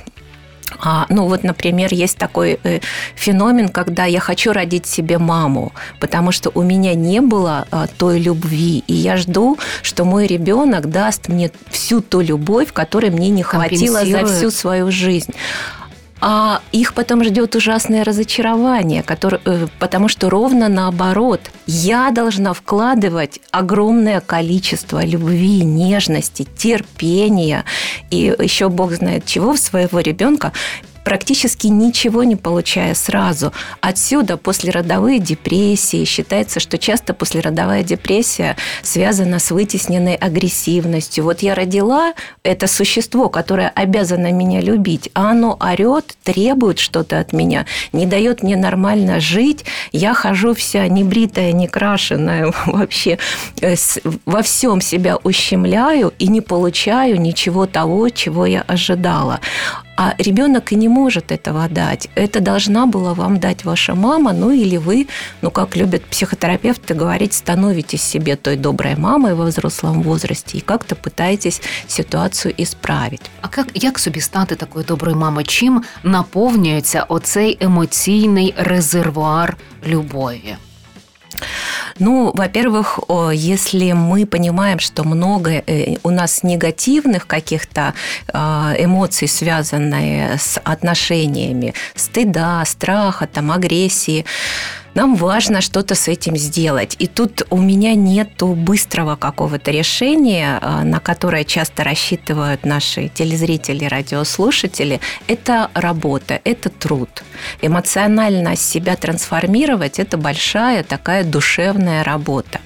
а, 0.80 1.06
ну 1.10 1.28
вот, 1.28 1.44
например, 1.44 1.94
есть 1.94 2.18
такой 2.18 2.60
э, 2.63 2.80
феномен, 3.16 3.70
когда 3.70 4.06
я 4.06 4.20
хочу 4.20 4.51
родить 4.54 4.86
себе 4.86 5.18
маму, 5.18 5.74
потому 6.00 6.32
что 6.32 6.51
у 6.54 6.62
меня 6.62 6.94
не 6.96 7.22
было 7.22 7.68
а, 7.72 7.88
той 7.88 8.20
любви, 8.20 8.84
и 8.88 8.94
я 8.94 9.18
жду, 9.18 9.58
что 9.82 10.06
мой 10.06 10.28
ребенок 10.28 10.90
даст 10.90 11.28
мне 11.28 11.51
всю 11.70 12.01
ту 12.01 12.22
любовь, 12.22 12.72
которой 12.74 13.10
мне 13.10 13.30
не 13.30 13.44
хватило 13.44 14.06
за 14.06 14.25
всю 14.25 14.51
свою 14.51 14.92
жизнь 14.92 15.34
а 16.22 16.62
их 16.72 16.94
потом 16.94 17.24
ждет 17.24 17.56
ужасное 17.56 18.04
разочарование, 18.04 19.01
которое, 19.01 19.42
э, 19.44 19.68
потому 19.80 20.08
что 20.08 20.30
ровно 20.30 20.70
наоборот. 20.70 21.42
Я 21.66 22.12
должна 22.12 22.54
вкладывать 22.54 23.40
огромное 23.50 24.22
количество 24.22 25.04
любви, 25.04 25.63
нежности, 25.63 26.48
терпения 26.56 27.66
и 28.12 28.36
еще 28.40 28.70
бог 28.70 28.94
знает 28.94 29.25
чего 29.25 29.54
в 29.54 29.60
своего 29.60 30.00
ребенка, 30.00 30.54
практически 31.03 31.67
ничего 31.67 32.24
не 32.24 32.36
получая 32.36 32.93
сразу. 32.93 33.53
Отсюда 33.81 34.38
послеродовые 34.38 35.20
депрессии. 35.20 36.05
Считается, 36.05 36.60
что 36.60 36.77
часто 36.77 37.13
послеродовая 37.13 37.84
депрессия 37.84 38.55
связана 38.81 39.39
с 39.39 39.51
вытесненной 39.51 40.15
агрессивностью. 40.15 41.24
Вот 41.24 41.41
я 41.41 41.55
родила 41.55 42.13
это 42.43 42.67
существо, 42.67 43.29
которое 43.29 43.70
обязано 43.70 44.31
меня 44.31 44.62
любить, 44.62 45.10
а 45.13 45.31
оно 45.31 45.58
орет, 45.60 46.15
требует 46.24 46.79
что-то 46.79 47.20
от 47.20 47.34
меня, 47.34 47.65
не 47.93 48.05
дает 48.05 48.43
мне 48.43 48.55
нормально 48.55 49.20
жить. 49.20 49.65
Я 49.91 50.13
хожу 50.13 50.53
вся 50.53 50.88
небритая, 50.88 51.51
некрашенная, 51.51 52.53
вообще 52.65 53.17
э, 53.62 53.75
во 54.25 54.41
всем 54.41 54.81
себя 54.81 55.17
ущемляю 55.24 56.13
и 56.20 56.27
не 56.27 56.41
получаю 56.41 57.20
ничего 57.20 57.65
того, 57.65 58.10
чего 58.10 58.46
я 58.46 58.62
ожидала. 58.62 59.39
А 60.00 60.14
ребенок 60.18 60.73
и 60.73 60.76
не 60.76 60.88
может 60.88 61.33
этого 61.33 61.68
дать. 61.68 62.09
Это 62.14 62.40
должна 62.40 62.87
была 62.87 63.14
вам 63.14 63.38
дать 63.38 63.64
ваша 63.64 63.95
мама, 63.95 64.33
ну 64.33 64.50
или 64.50 64.76
вы, 64.76 65.09
ну 65.42 65.50
как 65.50 65.76
любят 65.76 66.04
психотерапевты 66.04 66.95
говорить, 66.95 67.33
становитесь 67.33 68.02
себе 68.02 68.37
той 68.37 68.56
доброй 68.56 68.97
мамой 68.97 69.35
во 69.35 69.45
взрослом 69.45 70.02
возрасте 70.02 70.59
и 70.59 70.61
как-то 70.61 70.95
пытаетесь 70.95 71.62
ситуацію 71.87 72.54
ісправити. 72.56 73.30
А 73.42 73.49
як, 73.56 73.66
як 73.75 73.99
собі 73.99 74.21
стати 74.21 74.54
такою 74.54 74.85
доброю 74.85 75.16
мамою? 75.16 75.47
Чим 75.47 75.83
наповнюється 76.02 77.02
оцей 77.02 77.56
емоційний 77.61 78.54
резервуар 78.56 79.56
любові? 79.87 80.56
Ну, 82.00 82.31
во-первых, 82.33 83.00
если 83.33 83.91
мы 83.91 84.25
понимаем, 84.25 84.79
что 84.79 85.03
много 85.03 85.51
э, 85.51 85.95
у 86.03 86.10
нас 86.10 86.43
негативных 86.43 87.27
каких-то 87.27 87.93
а, 88.33 88.74
эмоций, 88.77 89.27
связанные 89.27 90.38
с 90.38 90.60
отношениями, 90.63 91.74
стыда, 91.95 92.63
страха, 92.65 93.27
там, 93.27 93.51
агрессии, 93.51 94.25
нам 94.93 95.15
важно 95.15 95.62
что-то 95.62 95.95
с 95.95 96.07
этим 96.07 96.38
сделать. 96.38 96.95
И 97.00 97.07
тут 97.07 97.43
у 97.50 97.57
меня 97.57 97.95
нет 97.95 98.29
быстрого 98.41 99.15
какого-то 99.15 99.71
решения, 99.71 100.60
а, 100.62 100.83
на 100.83 101.00
которое 101.00 101.43
часто 101.43 101.83
рассчитывают 101.83 102.65
наши 102.65 103.07
телезрители, 103.07 103.86
радиослушатели. 103.86 105.00
Это 105.27 105.69
работа, 105.74 106.39
это 106.43 106.69
труд. 106.69 107.24
Эмоционально 107.62 108.55
себя 108.55 108.95
трансформировать– 108.95 110.00
это 110.00 110.17
большая 110.17 110.83
такая 110.83 111.24
душевная 111.24 112.03
работа. 112.03 112.60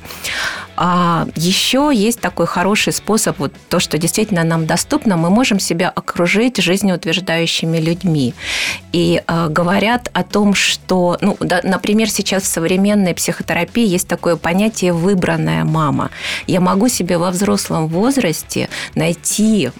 А 0.77 1.27
еще 1.36 1.91
есть 1.94 2.20
такой 2.20 2.48
хороший 2.48 2.94
способ, 2.94 3.39
вот 3.39 3.53
то, 3.70 3.79
что 3.79 3.98
действительно 3.98 4.44
нам 4.44 4.65
доступно, 4.65 5.17
мы 5.17 5.29
можем 5.29 5.60
себя 5.60 5.89
окружить 5.89 6.58
жизнеутверждающими 6.58 7.77
людьми. 7.77 8.34
И 8.91 9.22
э, 9.25 9.48
говорят 9.50 10.10
о 10.13 10.24
том, 10.24 10.53
что, 10.53 11.17
ну, 11.22 11.38
да, 11.39 11.62
например, 11.63 12.10
сейчас 12.10 12.44
в 12.44 12.48
современной 12.48 13.13
психотерапии 13.13 13.86
есть 13.86 14.08
такое 14.08 14.36
понятие 14.36 14.94
«выбранная 14.94 15.63
мама». 15.63 16.12
Я 16.48 16.60
могу 16.60 16.88
себе 16.88 17.17
во 17.17 17.32
взрослом 17.32 17.88
возрасте 17.88 18.70
найти 18.96 19.72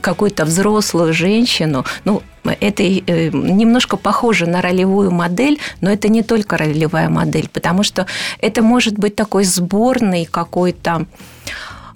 какую-то 0.00 0.44
взрослую 0.44 1.12
женщину, 1.12 1.84
ну, 2.04 2.22
это 2.44 2.82
э, 2.82 3.30
немножко 3.32 3.96
похоже 3.96 4.46
на 4.46 4.60
ролевую 4.60 5.10
модель, 5.10 5.58
но 5.80 5.90
это 5.90 6.08
не 6.08 6.22
только 6.22 6.56
ролевая 6.56 7.08
модель, 7.08 7.48
потому 7.52 7.82
что 7.82 8.06
это 8.40 8.62
может 8.62 8.98
быть 8.98 9.14
такой 9.14 9.44
сборный 9.44 10.24
какой-то 10.24 11.06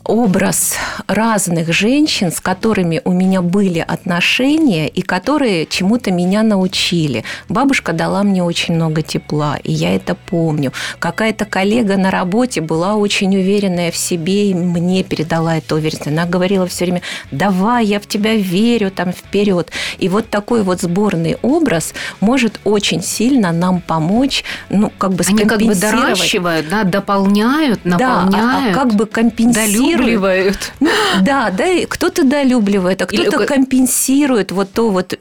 образ 0.06 0.76
разных 1.06 1.72
женщин, 1.72 2.30
с 2.30 2.40
которыми 2.40 3.00
у 3.04 3.12
меня 3.12 3.42
были 3.42 3.80
отношения 3.80 4.88
и 4.88 5.02
которые 5.02 5.66
чему-то 5.66 6.10
меня 6.10 6.42
научили. 6.42 7.24
Бабушка 7.48 7.92
дала 7.92 8.22
мне 8.22 8.42
очень 8.42 8.74
много 8.74 9.02
тепла, 9.02 9.58
и 9.62 9.72
я 9.72 9.94
это 9.94 10.14
помню. 10.14 10.72
Какая-то 10.98 11.44
коллега 11.44 11.96
на 11.96 12.10
работе 12.10 12.60
была 12.60 12.94
очень 12.94 13.36
уверенная 13.36 13.90
в 13.90 13.96
себе 13.96 14.50
и 14.50 14.54
мне 14.54 15.02
передала 15.02 15.58
эту 15.58 15.76
уверенность. 15.76 16.06
Она 16.06 16.24
говорила 16.24 16.66
все 16.66 16.84
время, 16.84 17.02
давай, 17.30 17.86
я 17.86 18.00
в 18.00 18.06
тебя 18.06 18.34
верю, 18.34 18.90
там, 18.90 19.12
вперед. 19.12 19.70
И 19.98 20.08
вот 20.08 20.30
такой 20.30 20.62
вот 20.62 20.80
сборный 20.80 21.36
образ 21.42 21.94
может 22.20 22.60
очень 22.64 23.02
сильно 23.02 23.52
нам 23.52 23.80
помочь, 23.80 24.44
ну, 24.70 24.92
как 24.98 25.12
бы 25.12 25.24
Они 25.26 25.44
как 25.44 25.60
бы 25.60 25.74
доращивают, 25.74 26.68
да, 26.68 26.84
дополняют, 26.84 27.84
наполняют. 27.84 28.30
Да, 28.30 28.66
а, 28.66 28.70
а 28.70 28.74
как 28.74 28.94
бы 28.94 29.06
компенсируют 29.06 29.95
недолюбливают. 29.96 30.72
Ну, 30.80 30.90
да, 31.22 31.50
да, 31.50 31.64
кто-то 31.88 32.24
долюбливает, 32.24 33.02
а 33.02 33.06
кто-то 33.06 33.38
Или... 33.38 33.46
компенсирует 33.46 34.52
вот 34.52 34.72
то 34.72 34.90
вот 34.90 35.14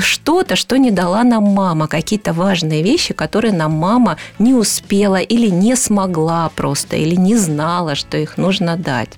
что-то, 0.00 0.56
что 0.56 0.76
не 0.76 0.90
дала 0.90 1.24
нам 1.24 1.44
мама, 1.44 1.88
какие-то 1.88 2.32
важные 2.32 2.82
вещи, 2.82 3.14
которые 3.14 3.52
нам 3.52 3.72
мама 3.72 4.16
не 4.38 4.54
успела 4.54 5.16
или 5.16 5.48
не 5.48 5.76
смогла 5.76 6.50
просто, 6.54 6.96
или 6.96 7.14
не 7.14 7.36
знала, 7.36 7.94
что 7.94 8.16
их 8.16 8.36
нужно 8.38 8.76
дать. 8.76 9.10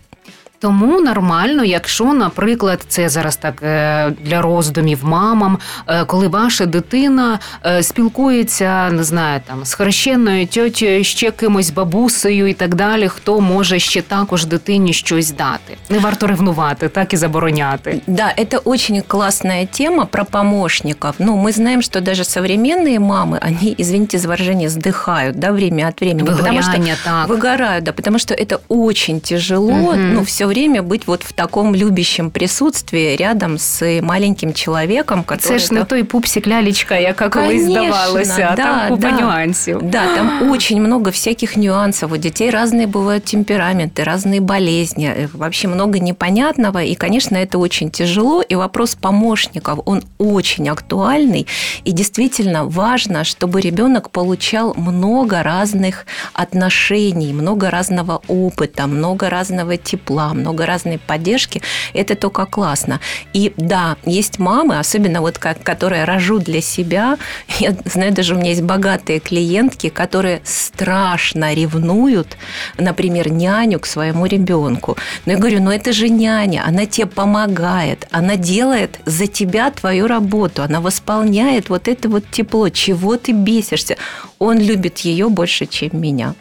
Тому 0.59 1.01
нормально, 1.01 1.63
якщо, 1.63 2.13
наприклад, 2.13 2.85
це 2.87 3.09
зараз 3.09 3.37
так 3.37 3.63
е, 3.63 4.13
для 4.21 4.41
роздумів 4.41 4.99
мамам, 5.03 5.57
е, 5.87 6.05
коли 6.05 6.27
ваша 6.27 6.65
дитина 6.65 7.39
е, 7.65 7.83
спілкується, 7.83 8.89
не 8.91 9.03
знаю, 9.03 9.41
там 9.47 9.65
з 9.65 9.73
хрещеною 9.73 10.47
тьотєю, 10.47 11.03
ще 11.03 11.31
кимось 11.31 11.69
бабусею 11.69 12.47
і 12.47 12.53
так 12.53 12.75
далі, 12.75 13.07
хто 13.07 13.41
може 13.41 13.79
ще 13.79 14.01
також 14.01 14.45
дитині 14.45 14.93
щось 14.93 15.31
дати. 15.31 15.77
Не 15.89 15.99
варто 15.99 16.27
ревнувати, 16.27 16.89
так 16.89 17.13
і 17.13 17.17
забороняти. 17.17 18.01
Да, 18.07 18.33
это 18.37 18.61
очень 18.63 19.01
классная 19.07 19.65
тема 19.65 20.05
про 20.05 20.25
помощников. 20.25 21.15
Ну, 21.19 21.35
мы 21.37 21.51
знаем, 21.51 21.81
что 21.81 22.01
даже 22.01 22.23
современные 22.23 22.99
мамы, 22.99 23.39
они, 23.41 23.75
извините 23.77 24.17
за 24.17 24.27
выражение, 24.27 24.69
сдыхают, 24.69 25.35
да, 25.35 25.51
время 25.51 25.87
от 25.87 26.01
времени. 26.01 26.23
Выгорание, 26.23 26.61
потому 26.61 26.61
что 26.61 27.03
так. 27.03 27.27
Выгорают, 27.27 27.83
да, 27.83 27.91
потому 27.91 28.19
что 28.19 28.33
это 28.33 28.59
очень 28.67 29.21
тяжело, 29.21 29.91
угу. 29.91 29.97
ну, 29.97 30.23
все 30.23 30.45
время 30.50 30.82
быть 30.82 31.06
вот 31.06 31.22
в 31.22 31.32
таком 31.32 31.74
любящем 31.74 32.30
присутствии 32.30 33.16
рядом 33.16 33.58
з 33.58 34.00
маленьким 34.02 34.54
чоловіком, 34.54 35.24
Це 35.38 35.58
ж 35.58 35.74
не 35.74 35.84
той 35.84 36.02
пупсик 36.02 36.46
лялечка, 36.46 36.96
яка 36.96 37.28
колись 37.28 37.62
здавалася, 37.62 38.48
а 38.52 38.56
да, 38.56 38.64
там 38.64 38.88
купа 38.88 39.10
да. 39.10 39.20
нюансів. 39.20 39.82
Да, 39.82 40.14
там 40.14 40.50
очень 40.50 40.80
много 40.82 41.10
всяких 41.10 41.56
нюансов. 41.56 42.12
У 42.12 42.16
детей 42.16 42.50
разные 42.50 42.86
бывают 42.86 43.24
темпераменты, 43.24 44.04
разные 44.04 44.40
болезни, 44.40 45.06
э, 45.06 45.28
вообще 45.32 45.68
много 45.68 45.98
непонятного. 45.98 46.82
И, 46.82 46.94
конечно, 46.94 47.36
это 47.36 47.58
очень 47.58 47.90
тяжело. 47.90 48.42
И 48.42 48.56
вопрос 48.56 48.94
помощников, 48.94 49.78
он 49.84 50.02
очень 50.18 50.68
актуальный. 50.68 51.46
И 51.84 51.92
действительно 51.92 52.64
важно, 52.64 53.24
чтобы 53.24 53.60
ребенок 53.60 54.10
получал 54.10 54.74
много 54.76 55.42
разных 55.42 56.06
отношений, 56.32 57.32
много 57.32 57.70
разного 57.70 58.20
опыта, 58.28 58.86
много 58.86 59.30
разного 59.30 59.76
тепла, 59.76 60.32
много 60.40 60.66
разной 60.66 60.98
поддержки. 60.98 61.62
Это 61.94 62.14
только 62.14 62.46
классно. 62.46 63.00
И 63.32 63.52
да, 63.56 63.96
есть 64.04 64.38
мамы, 64.38 64.78
особенно 64.78 65.20
вот 65.20 65.38
как, 65.38 65.62
которые 65.62 66.04
рожут 66.04 66.44
для 66.44 66.60
себя. 66.60 67.18
Я 67.58 67.74
знаю, 67.84 68.12
даже 68.12 68.34
у 68.34 68.38
меня 68.38 68.50
есть 68.50 68.62
богатые 68.62 69.20
клиентки, 69.20 69.88
которые 69.88 70.40
страшно 70.44 71.54
ревнуют, 71.54 72.36
например, 72.78 73.30
няню 73.30 73.78
к 73.78 73.86
своему 73.86 74.26
ребенку. 74.26 74.96
Но 75.26 75.32
я 75.32 75.38
говорю, 75.38 75.62
ну 75.62 75.70
это 75.70 75.92
же 75.92 76.08
няня, 76.08 76.64
она 76.66 76.86
тебе 76.86 77.06
помогает, 77.06 78.06
она 78.10 78.36
делает 78.36 79.00
за 79.06 79.26
тебя 79.26 79.70
твою 79.70 80.06
работу, 80.06 80.62
она 80.62 80.80
восполняет 80.80 81.68
вот 81.68 81.88
это 81.88 82.08
вот 82.08 82.24
тепло, 82.30 82.68
чего 82.68 83.16
ты 83.16 83.32
бесишься. 83.32 83.96
Он 84.38 84.58
любит 84.58 84.98
ее 84.98 85.28
больше, 85.28 85.66
чем 85.66 85.90
меня. 85.92 86.34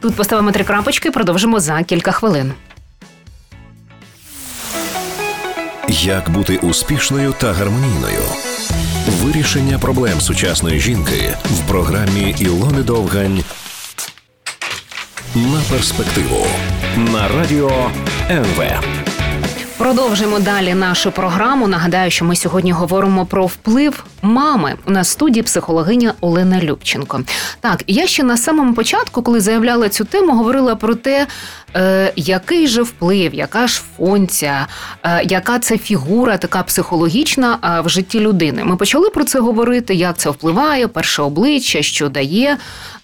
Тут 0.00 0.14
поставимо 0.14 0.52
три 0.52 0.64
крапочки, 0.64 1.10
продовжимо 1.10 1.60
за 1.60 1.82
кілька 1.82 2.12
хвилин. 2.12 2.52
Як 5.90 6.30
бути 6.30 6.56
успішною 6.56 7.34
та 7.40 7.52
гармонійною? 7.52 8.22
Вирішення 9.08 9.78
проблем 9.78 10.20
сучасної 10.20 10.80
жінки 10.80 11.36
в 11.44 11.68
програмі 11.68 12.34
Ілони 12.38 12.82
Довгань 12.82 13.44
на 15.34 15.60
перспективу 15.70 16.46
на 16.96 17.28
радіо 17.28 17.90
НВ. 18.30 18.62
Продовжимо 19.78 20.38
далі 20.38 20.74
нашу 20.74 21.12
програму. 21.12 21.68
Нагадаю, 21.68 22.10
що 22.10 22.24
ми 22.24 22.36
сьогодні 22.36 22.72
говоримо 22.72 23.26
про 23.26 23.46
вплив 23.46 24.04
мами. 24.22 24.74
В 24.86 25.04
студії 25.04 25.42
психологиня 25.42 26.14
Олена 26.20 26.60
Любченко. 26.60 27.20
Так, 27.60 27.84
я 27.86 28.06
ще 28.06 28.22
на 28.22 28.36
самому 28.36 28.74
початку, 28.74 29.22
коли 29.22 29.40
заявляла 29.40 29.88
цю 29.88 30.04
тему, 30.04 30.32
говорила 30.32 30.76
про 30.76 30.94
те, 30.94 31.26
е, 31.76 32.12
який 32.16 32.66
же 32.66 32.82
вплив, 32.82 33.34
яка 33.34 33.66
ж 33.66 33.82
функція, 33.96 34.66
е, 35.02 35.22
яка 35.24 35.58
це 35.58 35.78
фігура, 35.78 36.36
така 36.36 36.62
психологічна 36.62 37.58
е, 37.64 37.80
в 37.80 37.88
житті 37.88 38.20
людини. 38.20 38.64
Ми 38.64 38.76
почали 38.76 39.10
про 39.10 39.24
це 39.24 39.40
говорити, 39.40 39.94
як 39.94 40.18
це 40.18 40.30
впливає, 40.30 40.88
перше 40.88 41.22
обличчя, 41.22 41.82
що 41.82 42.08
дає. 42.08 42.56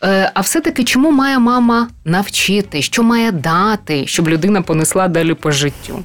Е, 0.05 0.31
а 0.35 0.41
все-таки 0.41 0.85
чому 0.85 1.11
має 1.11 1.39
мама 1.39 1.89
навчити, 2.05 2.83
що 2.83 3.03
має 3.03 3.33
дати, 3.33 4.07
щоб 4.07 4.29
людина 4.29 4.63
понесла 4.63 5.09
далі 5.09 5.35
по 5.35 5.51
життю? 5.51 6.05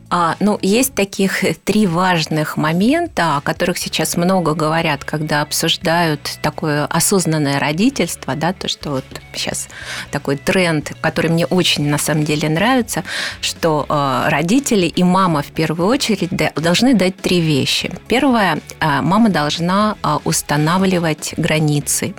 А, 0.13 0.35
ну, 0.41 0.59
есть 0.61 0.93
таких 0.93 1.41
три 1.63 1.87
важных 1.87 2.57
момента, 2.57 3.37
о 3.37 3.41
которых 3.41 3.77
сейчас 3.77 4.17
много 4.17 4.53
говорят, 4.53 5.05
когда 5.05 5.41
обсуждают 5.41 6.37
такое 6.41 6.85
осознанное 6.85 7.59
родительство, 7.59 8.35
да, 8.35 8.51
то, 8.51 8.67
что 8.67 8.89
вот 8.89 9.05
сейчас 9.33 9.69
такой 10.11 10.35
тренд, 10.35 10.91
который 10.99 11.31
мне 11.31 11.45
очень 11.45 11.87
на 11.87 11.97
самом 11.97 12.25
деле 12.25 12.49
нравится, 12.49 13.05
что 13.39 13.85
э, 13.87 14.27
родители 14.27 14.85
и 14.85 15.01
мама 15.01 15.43
в 15.43 15.51
первую 15.53 15.87
очередь 15.87 16.29
должны 16.55 16.93
дать 16.93 17.15
три 17.15 17.39
вещи. 17.39 17.89
Первое, 18.09 18.59
э, 18.81 19.01
мама 19.01 19.29
должна 19.29 19.95
э, 20.03 20.17
устанавливать 20.25 21.35
границы. 21.37 22.13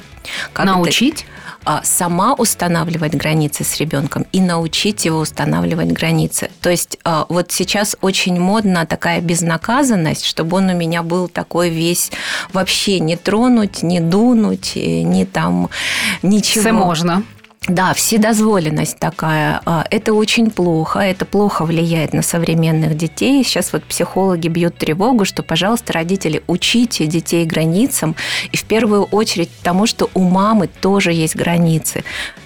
Как 0.55 0.65
Научить? 0.65 1.27
а, 1.65 1.83
сама 1.85 2.35
устанавливать 2.35 3.15
границы 3.15 3.65
с 3.65 3.77
ребенком 3.77 4.27
и 4.33 4.41
научить 4.41 5.05
его 5.05 5.19
устанавливать 5.19 5.93
границы. 5.93 6.51
То 6.61 6.71
есть 6.71 6.99
а, 7.05 7.27
вот 7.29 7.53
сейчас 7.53 7.82
очень 8.01 8.41
модна 8.41 8.87
такая 8.87 9.21
безнаказанность, 9.21 10.25
чтобы 10.25 10.57
он 10.57 10.71
у 10.71 10.75
меня 10.75 11.03
был 11.03 11.29
такой 11.29 11.71
весь 11.71 12.13
вообще 12.53 13.01
не 13.01 13.17
тронуть, 13.17 13.83
не 13.83 14.01
дунуть, 14.01 14.73
э, 14.77 15.03
не 15.03 15.25
там 15.25 15.69
ничего. 16.23 16.65
Це 16.65 16.73
можна. 16.73 17.23
Да, 17.69 17.95
вседозволенность 17.95 18.99
такая. 18.99 19.61
А, 19.65 19.87
Это 19.91 20.15
очень 20.15 20.51
плохо, 20.51 20.99
это 20.99 21.25
плохо 21.25 21.65
влияет 21.65 22.13
на 22.13 22.23
современных 22.23 22.97
детей. 22.97 23.45
Сейчас 23.45 23.73
вот 23.73 23.85
психологи 23.85 24.49
бьют 24.49 24.77
тревогу, 24.79 25.25
что, 25.25 25.45
пожалуйста, 25.45 25.93
родители, 25.93 26.43
учите 26.49 27.07
детей 27.07 27.45
границам, 27.47 28.17
и 28.51 28.57
в 28.57 28.65
первую 28.65 29.05
очередь 29.05 29.51
тому, 29.63 29.87
что 29.87 30.11
у 30.15 30.23
мамы 30.23 30.67
тоже 30.67 31.13
есть 31.13 31.37
границы. 31.37 32.03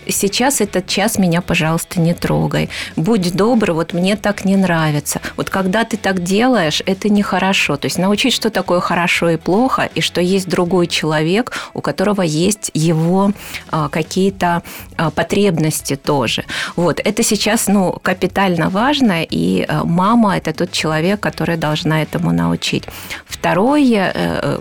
Сейчас 0.09 0.61
этот 0.61 0.87
час 0.87 1.19
меня, 1.19 1.41
пожалуйста, 1.41 2.01
не 2.01 2.15
трогай. 2.15 2.69
Будь 2.95 3.35
добр, 3.35 3.73
вот 3.73 3.93
мне 3.93 4.17
так 4.17 4.45
не 4.45 4.57
нравится. 4.57 5.21
Вот 5.37 5.51
когда 5.51 5.85
ты 5.85 5.97
так 5.97 6.23
делаешь, 6.23 6.83
это 6.87 7.09
нехорошо. 7.09 7.77
То 7.77 7.87
есть 7.87 7.99
научить, 7.99 8.33
что 8.33 8.51
такое 8.51 8.81
хорошо 8.81 9.31
и 9.31 9.37
плохо, 9.37 9.89
и 9.95 10.01
что 10.01 10.21
есть 10.21 10.49
другой 10.49 10.87
человек, 10.87 11.53
у 11.75 11.81
которого 11.81 12.23
есть 12.23 12.71
его 12.75 13.33
а, 13.71 13.89
какие-то 13.89 14.63
а, 14.97 15.06
потребности 15.11 15.97
тоже. 15.97 16.45
Вот. 16.77 17.01
Это 17.05 17.23
сейчас 17.23 17.69
ну, 17.69 17.93
капитально 18.03 18.71
важно, 18.71 19.23
и 19.23 19.65
а, 19.69 19.85
мама– 19.85 20.37
это 20.39 20.53
тот 20.53 20.73
человек, 20.73 21.21
который 21.21 21.57
должна 21.57 22.03
этому 22.03 22.33
научить. 22.33 22.85
Второе, 23.27 24.13
э, 24.15 24.61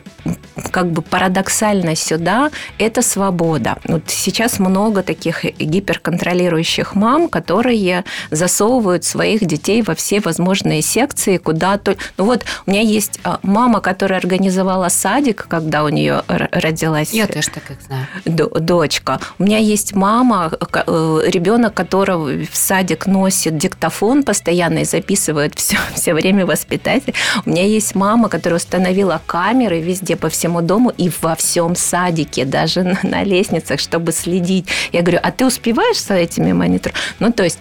как 0.72 0.92
бы 0.92 1.02
парадоксально 1.02 1.96
сюда, 1.96 2.52
это 2.80 3.02
свобода. 3.02 3.78
Вот 3.86 4.04
сейчас 4.08 4.60
много 4.60 5.04
таких 5.04 5.44
гиперконтролирующих 5.44 6.96
мам, 6.96 7.28
которые 7.28 8.04
засовывают 8.32 9.04
своих 9.04 9.46
детей 9.46 9.82
во 9.82 9.96
все 9.96 10.20
возможные 10.20 10.82
секции, 10.82 11.38
куда 11.38 11.78
то... 11.78 11.96
Ну 12.18 12.26
вот 12.26 12.46
у 12.66 12.72
меня 12.72 12.82
есть 12.82 13.20
а, 13.24 13.40
мама, 13.44 13.82
которая 13.82 14.20
организовала 14.20 14.90
садик, 14.90 15.46
когда 15.48 15.84
у 15.84 15.90
нее 15.90 16.24
родилась 16.28 17.12
Я 17.14 17.28
теж 17.28 17.48
таких 17.48 17.82
знаю. 17.82 18.08
до- 18.26 18.60
дочка. 18.60 19.20
У 19.40 19.44
меня 19.44 19.58
есть 19.58 19.94
мама, 19.96 20.35
ка- 20.50 20.84
э, 20.88 21.22
ребенок, 21.28 21.74
которого 21.74 22.30
в 22.30 22.56
садик 22.56 23.08
носит 23.08 23.58
диктофон 23.58 24.24
постоянно 24.24 24.80
и 24.80 24.86
записывает 24.86 25.56
все, 25.60 25.78
все 25.96 26.14
время 26.14 26.46
воспитатель. 26.46 27.14
У 27.46 27.50
меня 27.50 27.64
есть 27.64 27.96
мама, 27.96 28.30
которая 28.30 28.60
установила 28.60 29.22
камеры 29.26 29.82
везде 29.82 30.16
по 30.16 30.30
всему 30.30 30.62
дому 30.62 30.92
и 30.98 31.12
во 31.22 31.36
всем 31.36 31.76
садике, 31.76 32.46
даже 32.46 32.84
на, 32.84 33.00
на 33.04 33.24
лестницах, 33.24 33.80
чтобы 33.80 34.12
следить. 34.12 34.68
Я 34.92 35.02
говорю, 35.02 35.20
а 35.24 35.32
ты 35.32 35.46
успеваешь 35.46 35.98
с 35.98 36.14
этими 36.14 36.54
мониторами? 36.54 36.98
Ну, 37.20 37.32
то 37.32 37.44
есть 37.44 37.60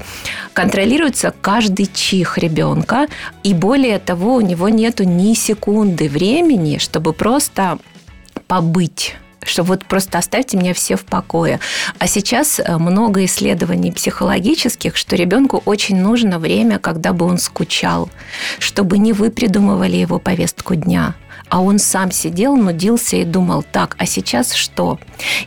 контролируется 0.52 1.32
каждый 1.40 1.86
чих 1.86 2.38
ребенка, 2.38 3.06
и 3.42 3.54
более 3.54 3.98
того, 3.98 4.34
у 4.34 4.40
него 4.40 4.68
нету 4.68 5.04
ни 5.04 5.34
секунды 5.34 6.08
времени, 6.08 6.78
чтобы 6.78 7.12
просто 7.12 7.78
побыть 8.46 9.16
что 9.44 9.62
вот 9.62 9.84
просто 9.84 10.18
оставьте 10.18 10.56
меня 10.56 10.74
все 10.74 10.96
в 10.96 11.04
покое. 11.04 11.60
А 11.98 12.06
сейчас 12.06 12.60
э, 12.60 12.76
много 12.76 13.24
исследований 13.24 13.92
психологических, 13.92 14.96
что 14.96 15.16
ребенку 15.16 15.62
очень 15.64 15.96
нужно 15.96 16.38
время, 16.38 16.78
когда 16.78 17.12
бы 17.12 17.26
он 17.26 17.38
скучал, 17.38 18.10
чтобы 18.58 18.98
не 18.98 19.12
вы 19.12 19.30
придумывали 19.30 19.96
его 19.96 20.18
повестку 20.18 20.74
дня, 20.74 21.14
а 21.51 21.61
он 21.61 21.79
сам 21.79 22.11
сидел, 22.11 22.55
нудился 22.55 23.17
и 23.17 23.23
думал, 23.23 23.63
так, 23.71 23.95
а 23.97 24.05
сейчас 24.05 24.53
что? 24.53 24.99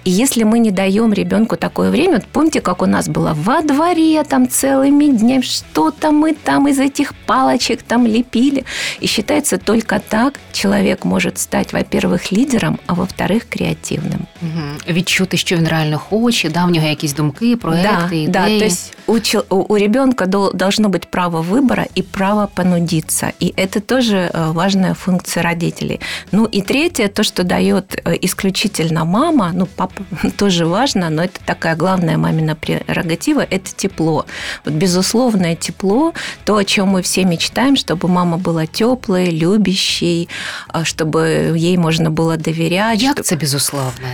И 0.05 0.11
если 0.11 0.43
мы 0.43 0.59
не 0.59 0.71
даем 0.73 1.13
ребенку 1.13 1.57
такое 1.57 1.91
время, 1.91 2.15
вот 2.15 2.27
помните, 2.27 2.61
как 2.61 2.83
у 2.83 2.87
нас 2.87 3.09
было 3.09 3.35
во 3.35 3.63
дворе 3.63 4.23
там 4.25 4.49
целыми 4.49 5.07
днями, 5.17 5.43
что-то 5.43 6.11
мы 6.11 6.35
там 6.35 6.67
из 6.69 6.81
этих 6.81 7.15
палочек 7.27 7.83
там 7.83 8.07
лепили. 8.07 8.65
И 9.01 9.07
считается, 9.07 9.59
только 9.59 10.01
так 10.09 10.41
человек 10.53 11.05
может 11.05 11.39
стать, 11.39 11.73
во-первых, 11.73 12.33
лидером, 12.33 12.81
а 12.87 12.95
во-вторых, 12.95 13.43
креативным. 13.49 14.27
Угу. 14.43 14.93
Відчути, 14.95 15.37
що 15.37 15.57
він 15.57 15.69
реально 15.69 15.99
хоче, 15.99 16.51
да, 16.51 16.65
в 16.65 16.71
нього 16.71 16.87
якісь 16.89 17.13
думки, 17.15 17.57
проекти, 17.57 17.89
да, 18.01 18.07
ідеї. 18.07 18.29
да, 18.29 18.47
то 18.59 18.65
есть 18.65 18.97
у, 19.07 19.13
чел- 19.13 19.45
у- 19.49 19.57
у 19.75 19.79
ребенка 19.79 20.25
дол- 20.27 20.55
должно 20.55 20.89
быть 20.89 21.07
право 21.11 21.41
выбора 21.43 21.87
и 21.99 22.03
право 22.03 22.49
понудиться. 22.55 23.33
И 23.43 23.55
это 23.57 23.81
тоже 23.81 24.17
э, 24.35 24.53
важная 24.53 24.95
функция 24.95 25.43
родителей. 25.43 25.86
Ну 26.32 26.46
и 26.46 26.62
третье, 26.62 27.08
то, 27.08 27.24
что 27.24 27.44
дает 27.44 28.02
э, 28.04 28.18
исключительно 28.22 29.06
мама, 29.06 29.52
ну 29.54 29.66
папа 29.66 30.04
тоже 30.38 30.66
важно, 30.66 31.10
но 31.10 31.24
это 31.24 31.40
такая 31.46 31.76
главная 31.76 32.18
мамина 32.18 32.56
прерогатива, 32.56 33.42
это 33.42 33.72
тепло. 33.76 34.26
Вот 34.66 34.74
безусловное 34.74 35.56
тепло, 35.56 36.14
то, 36.46 36.56
о 36.56 36.64
чем 36.64 36.90
мы 36.90 37.02
все 37.02 37.26
мечтаем, 37.26 37.76
чтобы 37.76 38.08
мама 38.08 38.38
была 38.38 38.66
теплой, 38.66 39.30
любящей, 39.30 40.30
а, 40.68 40.84
чтобы 40.84 41.54
ей 41.56 41.78
можно 41.78 42.10
было 42.12 42.38
доверять. 42.38 43.02
Як 43.02 43.14
чтоб- 43.18 43.26
це 43.26 43.36
безусловно? 43.36 44.08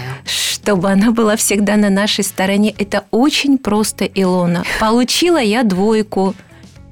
чтобы 0.63 0.91
она 0.91 1.11
была 1.11 1.35
всегда 1.35 1.75
на 1.77 1.89
нашей 1.89 2.23
стороне. 2.23 2.73
Это 2.77 3.01
очень 3.11 3.57
просто, 3.57 4.05
Илона. 4.05 4.63
Получила 4.79 5.41
я 5.41 5.63
двойку. 5.63 6.35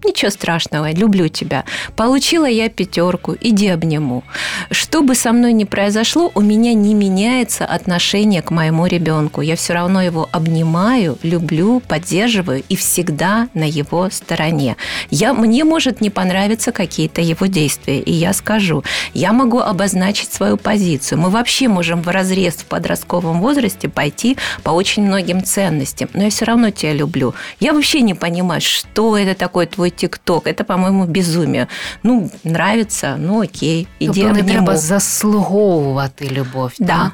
Ничего 0.03 0.31
страшного, 0.31 0.91
люблю 0.91 1.27
тебя. 1.27 1.63
Получила 1.95 2.47
я 2.47 2.69
пятерку, 2.69 3.35
иди 3.39 3.67
обниму. 3.67 4.23
Что 4.71 5.03
бы 5.03 5.13
со 5.13 5.31
мной 5.31 5.53
ни 5.53 5.63
произошло, 5.63 6.31
у 6.33 6.41
меня 6.41 6.73
не 6.73 6.95
меняется 6.95 7.65
отношение 7.65 8.41
к 8.41 8.49
моему 8.49 8.87
ребенку. 8.87 9.41
Я 9.41 9.55
все 9.55 9.73
равно 9.73 10.01
его 10.01 10.27
обнимаю, 10.31 11.19
люблю, 11.21 11.81
поддерживаю 11.87 12.63
и 12.67 12.75
всегда 12.75 13.47
на 13.53 13.63
его 13.63 14.09
стороне. 14.09 14.75
Я, 15.11 15.35
мне 15.35 15.63
может 15.63 16.01
не 16.01 16.09
понравиться 16.09 16.71
какие-то 16.71 17.21
его 17.21 17.45
действия, 17.45 17.99
и 17.99 18.11
я 18.11 18.33
скажу. 18.33 18.83
Я 19.13 19.33
могу 19.33 19.59
обозначить 19.59 20.33
свою 20.33 20.57
позицию. 20.57 21.19
Мы 21.19 21.29
вообще 21.29 21.67
можем 21.67 22.01
в 22.01 22.07
разрез 22.07 22.55
в 22.55 22.65
подростковом 22.65 23.39
возрасте 23.39 23.87
пойти 23.87 24.35
по 24.63 24.71
очень 24.71 25.03
многим 25.03 25.43
ценностям, 25.43 26.09
но 26.13 26.23
я 26.23 26.29
все 26.31 26.45
равно 26.45 26.71
тебя 26.71 26.93
люблю. 26.93 27.35
Я 27.59 27.73
вообще 27.73 28.01
не 28.01 28.15
понимаю, 28.15 28.61
что 28.61 29.15
это 29.15 29.35
такое 29.35 29.67
твой 29.67 29.90
ТикТок. 29.95 30.47
Это, 30.47 30.63
по-моему, 30.63 31.05
безумие. 31.05 31.67
Ну, 32.03 32.29
нравится, 32.43 33.15
ну 33.19 33.43
окей, 33.43 33.87
іди 33.99 34.21
тобто 34.21 34.35
не 34.35 34.43
треба 34.43 34.77
заслуговувати 34.77 36.29
любов, 36.29 36.73
Да. 36.79 37.11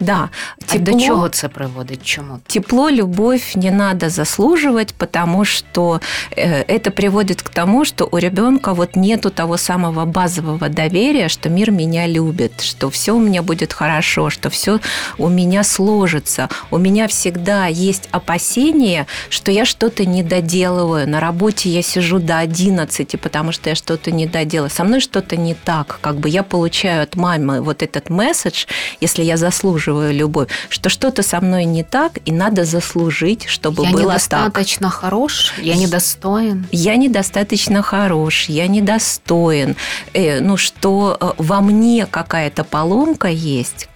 Да. 0.00 0.28
А 0.74 0.78
до 0.78 1.00
чого 1.00 1.28
це 1.28 1.48
приводить? 1.48 2.06
Чому? 2.06 2.38
Тепло, 2.46 2.90
любовь 2.90 3.52
не 3.54 3.70
надо 3.70 4.10
заслуживать, 4.10 4.94
потому 4.94 5.44
что 5.44 6.00
э, 6.36 6.64
это 6.66 6.90
приводит 6.90 7.42
к 7.42 7.48
тому, 7.48 7.84
что 7.84 8.08
у 8.12 8.18
ребенка 8.18 8.72
вот 8.72 8.96
нету 8.96 9.30
того 9.30 9.58
самого 9.58 10.04
базового 10.06 10.68
доверия, 10.68 11.28
что 11.28 11.48
мир 11.50 11.70
меня 11.70 12.06
любит, 12.08 12.60
что 12.60 12.88
все 12.88 13.12
у 13.12 13.20
меня 13.20 13.42
будет 13.42 13.72
хорошо, 13.72 14.30
что 14.30 14.48
все 14.48 14.78
у 15.18 15.28
меня 15.28 15.64
сложится. 15.64 16.48
У 16.70 16.78
меня 16.78 17.06
всегда 17.06 17.66
есть 17.66 18.08
опасение, 18.12 19.06
что 19.28 19.52
я 19.52 19.64
что-то 19.64 20.06
не 20.06 20.22
доделываю. 20.22 21.08
На 21.08 21.20
работе 21.20 21.68
я 21.68 21.82
сижу 21.82 22.18
до 22.18 22.38
11, 22.38 23.20
потому 23.20 23.52
что 23.52 23.68
я 23.68 23.74
что-то 23.74 24.10
не 24.10 24.26
доделаю. 24.26 24.70
Со 24.70 24.84
мной 24.84 25.00
что-то 25.00 25.36
не 25.36 25.54
так. 25.54 25.98
Как 26.00 26.16
бы 26.16 26.28
я 26.28 26.42
получаю 26.42 27.02
от 27.02 27.16
мамы 27.16 27.60
вот 27.60 27.82
этот 27.82 28.10
месседж, 28.10 28.66
если 29.00 29.22
я 29.24 29.36
заслуживаю 29.36 29.89
любовь, 30.12 30.48
что 30.68 30.88
что-то 30.88 31.22
со 31.22 31.40
мной 31.40 31.64
не 31.64 31.82
так, 31.82 32.18
и 32.24 32.32
надо 32.32 32.64
заслужить, 32.64 33.46
чтобы 33.46 33.84
я 33.84 33.90
было 33.90 34.02
так. 34.02 34.10
недостаточно 34.10 34.90
хорош, 34.90 35.52
я 35.58 35.76
недостоин. 35.76 36.66
Я 36.72 36.96
недостаточно 36.96 37.82
хорош, 37.82 38.48
я 38.48 38.66
недостоин. 38.66 39.76
Э, 40.12 40.40
ну, 40.40 40.56
что 40.56 41.16
э, 41.20 41.32
во 41.38 41.60
мне 41.60 42.06
какая-то 42.06 42.64
поломка 42.64 43.28
есть, 43.28 43.88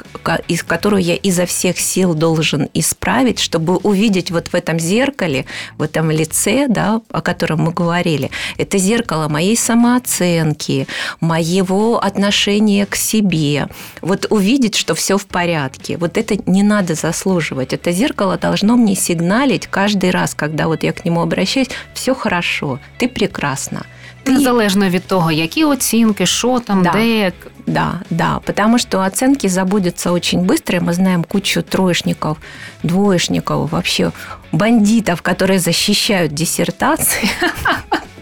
из 0.49 0.63
которую 0.63 1.03
я 1.03 1.17
изо 1.17 1.47
всех 1.47 1.79
сил 1.79 2.15
должен 2.15 2.69
исправить, 2.75 3.39
чтобы 3.39 3.77
увидеть 3.77 4.31
вот 4.31 4.49
в 4.49 4.55
этом 4.55 4.79
зеркале, 4.79 5.47
в 5.79 5.83
этом 5.83 6.11
лице, 6.11 6.67
да, 6.69 7.01
о 7.11 7.21
котором 7.21 7.61
мы 7.61 7.73
говорили, 7.73 8.31
это 8.59 8.79
зеркало 8.79 9.29
моей 9.29 9.57
самооценки, 9.57 10.87
моего 11.21 12.03
отношения 12.03 12.87
к 12.87 12.97
себе. 12.97 13.69
Вот 14.01 14.27
увидеть, 14.31 14.75
что 14.77 14.95
все 14.95 15.19
в 15.19 15.27
порядке 15.27 15.84
Вот 15.98 16.18
это 16.18 16.38
не 16.46 16.64
надо 16.64 16.96
заслуживать. 16.96 17.74
Это 17.74 17.92
зеркало 17.92 18.38
должно 18.38 18.78
мне 18.78 18.96
сигналить 18.96 19.68
каждый 19.68 20.12
раз, 20.12 20.34
когда 20.34 20.68
вот 20.68 20.84
я 20.84 20.92
к 20.92 21.06
нему 21.06 21.22
обращаюсь, 21.22 21.70
все 21.94 22.14
хорошо, 22.16 22.80
ты 23.00 23.08
прекрасна. 23.08 23.82
Ты 24.26 24.32
Незалежно 24.32 24.90
від 24.90 25.04
того, 25.08 25.32
які 25.32 25.64
оцінки, 25.66 26.26
що 26.26 26.60
там, 26.60 26.84
Да. 26.84 26.92
де. 26.92 27.32
Да, 27.68 27.94
да, 28.10 28.40
потому 28.44 28.80
что 28.80 29.00
оценки 29.00 29.50
забудутся 29.50 30.12
очень 30.12 30.40
быстро. 30.42 30.76
и 30.76 30.80
Мы 30.80 30.94
знаем 30.94 31.24
кучу 31.24 31.62
троечников, 31.62 32.38
двоечников, 32.84 33.72
вообще 33.72 34.12
бандитов, 34.52 35.22
которые 35.22 35.60
защищают 35.60 36.34
диссертации. 36.34 37.30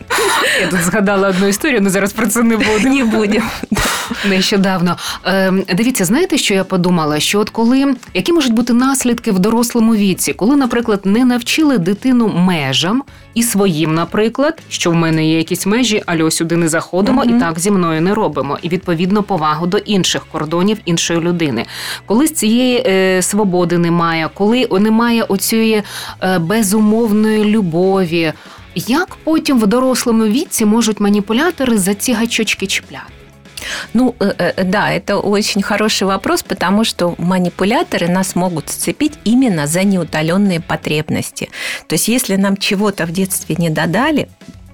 Я 0.61 0.67
тут 0.69 0.81
згадала 0.81 1.29
одну 1.29 1.49
історію, 1.49 1.79
але 1.81 1.91
зараз 1.91 2.13
про 2.13 2.27
це 2.27 2.43
не 2.43 2.57
буду. 2.57 2.89
Не 2.89 3.05
будем. 3.05 3.43
Нещодавно. 4.29 4.97
Ем, 5.25 5.63
дивіться, 5.75 6.05
знаєте, 6.05 6.39
що 6.39 6.55
я 6.55 6.65
подумала? 6.65 7.21
Що 7.21 7.41
от 7.41 7.51
коли 7.51 7.95
які 8.15 8.33
можуть 8.33 8.53
бути 8.53 8.73
наслідки 8.73 9.33
в 9.33 9.39
дорослому 9.39 9.95
віці, 9.97 10.33
коли, 10.33 10.57
наприклад, 10.57 11.01
не 11.05 11.25
навчили 11.25 11.79
дитину 11.79 12.29
межам 12.29 13.03
і 13.35 13.43
своїм, 13.43 13.95
наприклад, 13.95 14.63
що 14.69 14.91
в 14.91 14.95
мене 14.95 15.27
є 15.27 15.37
якісь 15.39 15.67
межі, 15.67 16.03
альо 16.07 16.31
сюди 16.31 16.57
не 16.57 16.69
заходимо, 16.69 17.25
Мгм. 17.25 17.37
і 17.37 17.41
так 17.41 17.59
зі 17.59 17.71
мною 17.71 18.01
не 18.01 18.15
робимо. 18.15 18.59
І 18.63 18.69
відповідно 18.69 19.23
повагу 19.23 19.67
до 19.67 19.79
інших 19.79 20.27
кордонів 20.33 20.79
іншої 20.85 21.21
людини. 21.21 21.67
Коли 22.07 22.27
з 22.27 22.33
цієї 22.33 22.83
е, 22.87 23.23
свободи 23.23 23.79
немає, 23.79 24.29
коли 24.35 24.69
немає 24.81 25.23
оцієї 25.23 25.83
е, 26.23 26.39
безумовної 26.39 27.45
любові. 27.45 28.33
Як 28.76 29.18
потім 29.24 29.60
в 29.60 29.68
дорослому 29.68 30.26
віці 30.26 30.66
можуть 30.66 31.00
маніпулятори 31.00 31.78
за 31.78 31.94
ці 31.94 32.14
гачочки 32.14 32.68
чіпляти? 32.68 33.14
Ну, 33.94 34.16
э, 34.20 34.34
э, 34.38 34.64
да, 34.64 34.92
это 34.92 35.20
очень 35.20 35.62
хороший 35.62 36.08
вопрос, 36.08 36.44
потому 36.44 36.86
что 36.86 37.16
манипуляторы 37.18 38.08
нас 38.08 38.36
могут 38.36 38.70
сцепить 38.70 39.14
именно 39.26 39.68
за 39.68 39.84
неутоленные 39.84 40.60
потребности. 40.60 41.50
То 41.88 41.96
есть, 41.96 42.08
если 42.10 42.38
нам 42.38 42.58
чего-то 42.58 43.06
в 43.06 43.12
детстве 43.12 43.56
не 43.58 43.70
додали, 43.70 44.28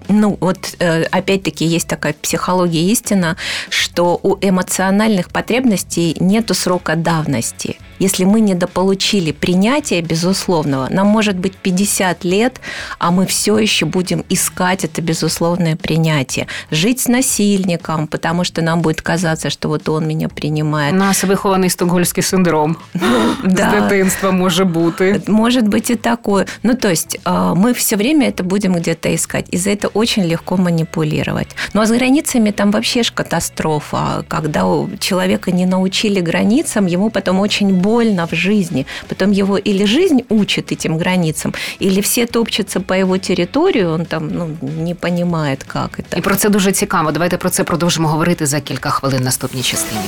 ну, 0.10 0.38
вот 0.42 0.76
э, 0.80 1.04
опять-таки 1.04 1.66
есть 1.66 1.88
такая 1.88 2.14
психология 2.14 2.92
истина, 2.92 3.38
что 3.70 4.20
у 4.22 4.38
эмоциональных 4.42 5.30
потребностей 5.30 6.18
нету 6.20 6.54
срока 6.54 6.96
давности. 6.96 7.78
если 7.99 8.25
мы 8.25 8.41
недополучили 8.41 9.33
принятия 9.33 10.01
безусловного, 10.01 10.89
нам 10.91 11.07
может 11.07 11.37
быть 11.37 11.57
50 11.57 12.25
лет, 12.25 12.61
а 12.99 13.11
мы 13.11 13.27
все 13.27 13.59
еще 13.59 13.87
будем 13.87 14.25
искать 14.29 14.85
это 14.85 15.03
безусловное 15.03 15.77
принятие. 15.77 16.47
Жить 16.71 17.01
с 17.01 17.09
насильником, 17.09 18.07
потому 18.07 18.45
что 18.45 18.63
нам 18.63 18.83
будет 18.83 19.03
казаться, 19.03 19.51
что 19.51 19.69
вот 19.69 19.89
он 19.89 20.07
меня 20.07 20.27
У 20.27 20.31
принимает. 20.31 20.95
нас 20.95 21.23
вихований 21.25 21.71
стокгольмський 21.71 22.23
синдром 22.23 22.77
Да. 23.45 23.89
дитинства 23.89 24.31
може 24.31 24.65
бути. 24.65 25.21
Может 25.27 25.69
быть 25.69 25.91
и 25.91 25.95
такое. 25.97 26.47
Ну, 26.63 26.75
то 26.75 26.89
есть 26.91 27.19
э, 27.25 27.53
мы 27.57 27.73
все 27.75 27.97
время 27.97 28.29
это 28.29 28.43
будем 28.45 28.75
где-то 28.75 29.15
искать. 29.15 29.47
И 29.55 29.57
за 29.59 29.71
это 29.71 29.89
очень 29.89 30.25
легко 30.25 30.57
манипулировать. 30.57 31.49
Ну, 31.75 31.81
а 31.81 31.87
с 31.87 31.91
границами 31.91 32.51
там 32.51 32.71
вообще 32.71 33.03
ж 33.03 33.13
катастрофа. 33.13 34.25
Когда 34.29 34.65
у 34.67 34.89
человека 35.01 35.51
не 35.53 35.67
научили 35.67 36.21
границам, 36.21 36.87
ему 36.87 37.11
потом 37.11 37.41
очень 37.41 37.73
больно 37.73 37.88
в 38.27 38.35
жизни. 38.35 38.87
Потом 39.09 39.33
его 39.33 39.59
или 39.59 39.87
жизнь 39.87 40.21
учит 40.29 40.73
этим 40.73 40.99
границам, 40.99 41.55
или 41.83 42.01
все 42.01 42.27
топчутся 42.27 42.81
по 42.81 42.95
его 42.95 43.19
территории, 43.19 43.85
он 43.85 44.05
там 44.05 44.29
ну, 44.33 44.49
не 44.85 44.95
понимает, 44.95 45.65
как 45.65 45.99
это. 45.99 46.19
І 46.19 46.21
про 46.21 46.35
це 46.35 46.49
дуже 46.49 46.73
цікаво. 46.73 47.13
Давайте 47.13 47.37
про 47.37 47.51
це 47.51 47.65
продовжимо 47.65 48.09
говорити 48.09 48.47
за 48.47 48.61
кілька 48.61 48.91
хвилин 48.91 49.21
в 49.21 49.25
наступній 49.25 49.63
частині. 49.63 50.01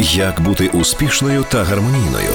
Як 0.00 0.40
бути 0.40 0.68
успішною 0.68 1.44
та 1.50 1.64
гармонійною? 1.64 2.32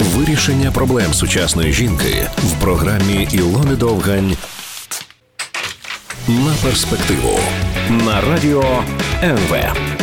Вирішення 0.00 0.70
проблем 0.70 1.14
сучасної 1.14 1.72
жінки 1.72 2.26
в 2.38 2.60
програмі 2.60 3.28
Ілони 3.32 3.76
Довгань 3.76 4.36
на 6.28 6.52
перспективу 6.62 7.38
на 7.90 8.20
радіо 8.20 8.84
НВ. 9.22 9.99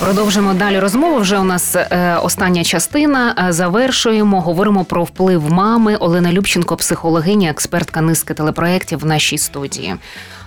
Продовжимо 0.00 0.54
далі 0.54 0.78
розмову. 0.78 1.18
Вже 1.18 1.38
у 1.38 1.44
нас 1.44 1.76
е, 1.76 2.16
остання 2.22 2.64
частина. 2.64 3.46
Е, 3.48 3.52
Завершуємо. 3.52 4.40
Говоримо 4.40 4.84
про 4.84 5.04
вплив 5.04 5.52
мами. 5.52 5.96
Олена 5.96 6.32
Любченко, 6.32 6.76
психологиня, 6.76 7.50
експертка 7.50 8.00
низки 8.00 8.34
телепроєктів 8.34 8.98
в 8.98 9.06
нашій 9.06 9.38
студії. 9.38 9.96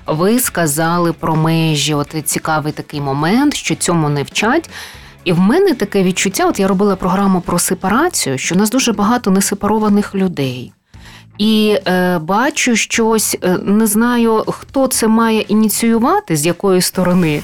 Ви 0.07 0.39
сказали 0.39 1.13
про 1.13 1.35
межі. 1.35 1.93
От 1.93 2.15
цікавий 2.25 2.73
такий 2.73 3.01
момент, 3.01 3.53
що 3.53 3.75
цьому 3.75 4.09
не 4.09 4.23
вчать. 4.23 4.69
І 5.23 5.33
в 5.33 5.39
мене 5.39 5.73
таке 5.73 6.03
відчуття: 6.03 6.45
от 6.47 6.59
я 6.59 6.67
робила 6.67 6.95
програму 6.95 7.41
про 7.41 7.59
сепарацію, 7.59 8.37
що 8.37 8.55
у 8.55 8.57
нас 8.57 8.69
дуже 8.69 8.93
багато 8.93 9.31
несепарованих 9.31 10.15
людей. 10.15 10.73
І 11.37 11.77
е, 11.87 12.19
бачу 12.19 12.75
щось, 12.75 13.37
е, 13.41 13.57
не 13.63 13.87
знаю, 13.87 14.43
хто 14.47 14.87
це 14.87 15.07
має 15.07 15.41
ініціювати, 15.41 16.35
з 16.35 16.45
якої 16.45 16.81
сторони, 16.81 17.41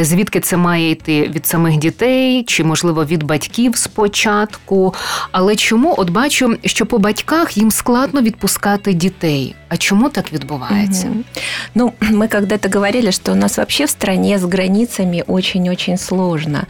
звідки 0.00 0.40
це 0.40 0.56
має 0.56 0.90
йти 0.90 1.22
від 1.34 1.46
самих 1.46 1.76
дітей, 1.76 2.44
чи 2.46 2.64
можливо 2.64 3.04
від 3.04 3.22
батьків 3.22 3.76
спочатку. 3.76 4.94
Але 5.32 5.56
чому 5.56 5.94
от 5.98 6.10
бачу, 6.10 6.56
що 6.64 6.86
по 6.86 6.98
батьках 6.98 7.56
їм 7.56 7.70
складно 7.70 8.22
відпускати 8.22 8.92
дітей? 8.92 9.54
А 9.68 9.76
чому 9.76 10.08
так 10.08 10.32
відбувається? 10.32 11.06
Мгм. 11.06 11.24
Ну, 11.74 11.92
мы 12.00 12.28
когда-то 12.28 12.68
говорили, 12.78 13.12
что 13.12 13.32
у 13.32 13.34
нас 13.34 13.56
вообще 13.56 13.84
в 13.84 13.90
стране 13.90 14.34
с 14.38 14.44
границами 14.44 15.24
очень-очень 15.26 15.96
сложно. 15.98 16.60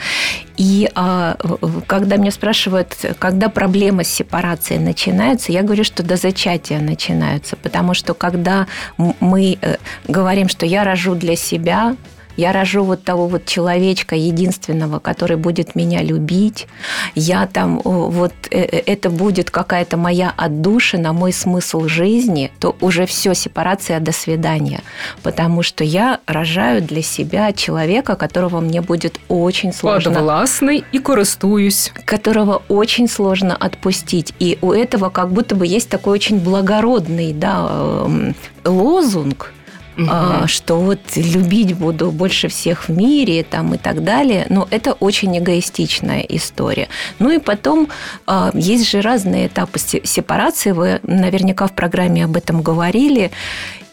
И 0.60 0.88
а, 0.94 1.34
в- 1.42 1.82
когда 1.86 2.16
меня 2.16 2.30
спрашивают, 2.30 3.06
когда 3.18 3.48
проблема 3.48 4.00
с 4.04 4.08
сепарацией 4.08 4.80
начинается, 4.80 5.52
я 5.52 5.60
говорю, 5.62 5.84
что 5.84 6.02
до 6.02 6.16
зачатия 6.16 6.80
начинаются. 6.80 7.56
Потому 7.56 7.94
что 7.94 8.14
когда 8.14 8.66
м- 9.00 9.14
мы 9.20 9.58
э, 9.60 9.76
говорим, 10.08 10.48
что 10.48 10.66
я 10.66 10.84
рожу 10.84 11.14
для 11.14 11.36
себя, 11.36 11.94
я 12.39 12.53
рожу 12.53 12.83
вот 12.83 13.03
того 13.03 13.27
вот 13.27 13.45
человечка 13.45 14.15
единственного, 14.15 14.99
который 14.99 15.35
будет 15.35 15.75
меня 15.75 16.01
любить, 16.01 16.67
я 17.13 17.45
там 17.47 17.81
вот 17.83 18.33
э, 18.49 18.61
э, 18.61 18.81
это 18.85 19.09
будет 19.09 19.51
какая-то 19.51 19.97
моя 19.97 20.33
отдушина, 20.37 21.11
мой 21.11 21.33
смысл 21.33 21.87
жизни, 21.87 22.51
то 22.59 22.75
уже 22.79 23.05
все, 23.05 23.33
сепарация, 23.33 23.99
до 23.99 24.13
свидания. 24.13 24.81
Потому 25.21 25.63
что 25.63 25.83
я 25.83 26.19
рожаю 26.27 26.81
для 26.81 27.01
себя 27.01 27.51
человека, 27.51 28.15
которого 28.15 28.61
мне 28.61 28.81
будет 28.81 29.19
очень 29.27 29.73
сложно... 29.73 30.11
Подвластный 30.11 30.83
и 30.93 30.99
користуюсь. 30.99 31.91
Которого 32.05 32.61
очень 32.69 33.09
сложно 33.09 33.55
отпустить. 33.55 34.33
И 34.39 34.57
у 34.61 34.71
этого 34.71 35.09
как 35.09 35.31
будто 35.33 35.55
бы 35.55 35.67
есть 35.67 35.89
такой 35.89 36.13
очень 36.13 36.39
благородный 36.39 37.33
да, 37.33 37.67
эм, 37.69 38.35
лозунг, 38.63 39.53
угу. 40.03 40.47
что 40.47 40.79
вот 40.79 40.99
любить 41.15 41.75
буду 41.75 42.11
больше 42.11 42.47
всех 42.47 42.87
в 42.87 42.91
мире 42.91 43.43
там, 43.43 43.73
и 43.73 43.77
так 43.77 44.03
далее. 44.03 44.45
Но 44.49 44.67
это 44.69 44.93
очень 44.93 45.37
эгоистичная 45.37 46.21
история. 46.21 46.87
Ну 47.19 47.31
и 47.31 47.39
потом 47.39 47.89
а, 48.25 48.51
есть 48.53 48.89
же 48.89 49.01
разные 49.01 49.47
этапы 49.47 49.79
сепарации. 49.79 50.71
Вы 50.71 50.99
наверняка 51.03 51.67
в 51.67 51.73
программе 51.73 52.25
об 52.25 52.35
этом 52.35 52.61
говорили. 52.61 53.31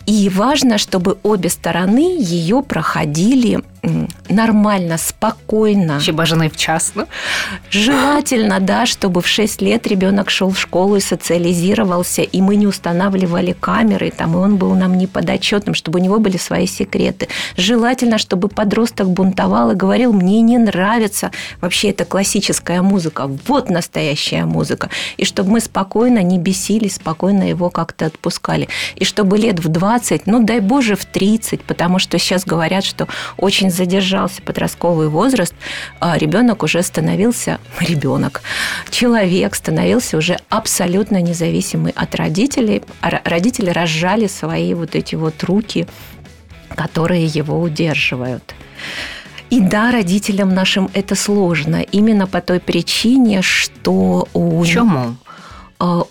И 0.07 0.29
важно, 0.29 0.79
чтобы 0.79 1.19
обе 1.25 1.49
стороны 1.49 2.17
ее 2.21 2.63
проходили 2.63 3.61
нормально, 4.29 4.99
спокойно. 4.99 6.01
Ще 6.01 6.13
бажано 6.13 6.49
вчасно. 6.49 7.07
Желательно, 7.71 8.61
да, 8.61 8.87
чтобы 8.87 9.21
в 9.21 9.27
6 9.27 9.63
лет 9.63 9.87
ребенок 9.87 10.31
шел 10.31 10.51
в 10.51 10.59
школу 10.59 10.97
и 10.97 11.01
социализировался, 11.01 12.23
и 12.23 12.41
мы 12.41 12.57
не 12.57 12.67
устанавливали 12.67 13.53
камеры, 13.53 14.11
там, 14.11 14.35
и 14.35 14.37
он 14.37 14.57
был 14.57 14.75
нам 14.75 14.99
не 14.99 15.07
подотчетным, 15.07 15.75
чтобы 15.75 16.01
у 16.01 16.03
него 16.03 16.19
были 16.19 16.37
свои 16.37 16.67
секреты. 16.67 17.29
Желательно, 17.57 18.19
чтобы 18.19 18.49
подросток 18.49 19.09
бунтовал 19.11 19.71
и 19.71 19.75
говорил, 19.75 20.13
мне 20.13 20.41
не 20.41 20.59
нравится 20.59 21.31
вообще 21.61 21.91
эта 21.91 22.05
классическая 22.05 22.83
музыка, 22.83 23.31
вот 23.47 23.71
настоящая 23.71 24.45
музыка. 24.45 24.91
И 25.17 25.25
чтобы 25.25 25.53
мы 25.53 25.61
спокойно 25.61 26.23
не 26.23 26.39
бесились, 26.39 26.97
спокойно 26.97 27.49
его 27.49 27.71
как-то 27.71 28.07
отпускали. 28.07 28.69
И 28.97 29.05
чтобы 29.05 29.39
лет 29.39 29.61
в 29.61 29.69
20, 29.69 30.27
ну 30.27 30.43
дай 30.43 30.61
боже, 30.61 30.97
в 30.97 31.05
30, 31.05 31.63
потому 31.63 31.99
что 31.99 32.19
сейчас 32.19 32.45
говорят, 32.45 32.85
что 32.85 33.07
очень 33.37 33.66
задержался 33.71 34.43
подростковый 34.43 35.09
возраст, 35.09 35.55
а 36.01 36.17
ребенок 36.19 36.63
уже 36.63 36.83
становился 36.83 37.59
ребенок, 37.81 38.43
человек 38.91 39.55
становился 39.55 40.17
уже 40.17 40.39
абсолютно 40.49 41.21
независимый 41.21 41.93
от 41.97 42.15
родителей. 42.15 42.83
А 43.01 43.21
родители 43.25 43.71
разжали 43.71 44.27
свои 44.27 44.75
вот 44.75 44.95
эти 44.95 45.15
вот 45.15 45.43
руки, 45.45 45.87
которые 46.75 47.27
его 47.27 47.61
удерживают. 47.61 48.55
И 49.49 49.61
да, 49.61 49.93
родителям 49.93 50.55
нашим 50.55 50.91
это 50.93 51.15
сложно, 51.15 51.83
именно 51.83 52.27
по 52.27 52.41
той 52.41 52.59
причине, 52.59 53.43
что 53.43 54.29
у... 54.33 54.61
Почему? 54.61 55.17
А, 55.79 56.03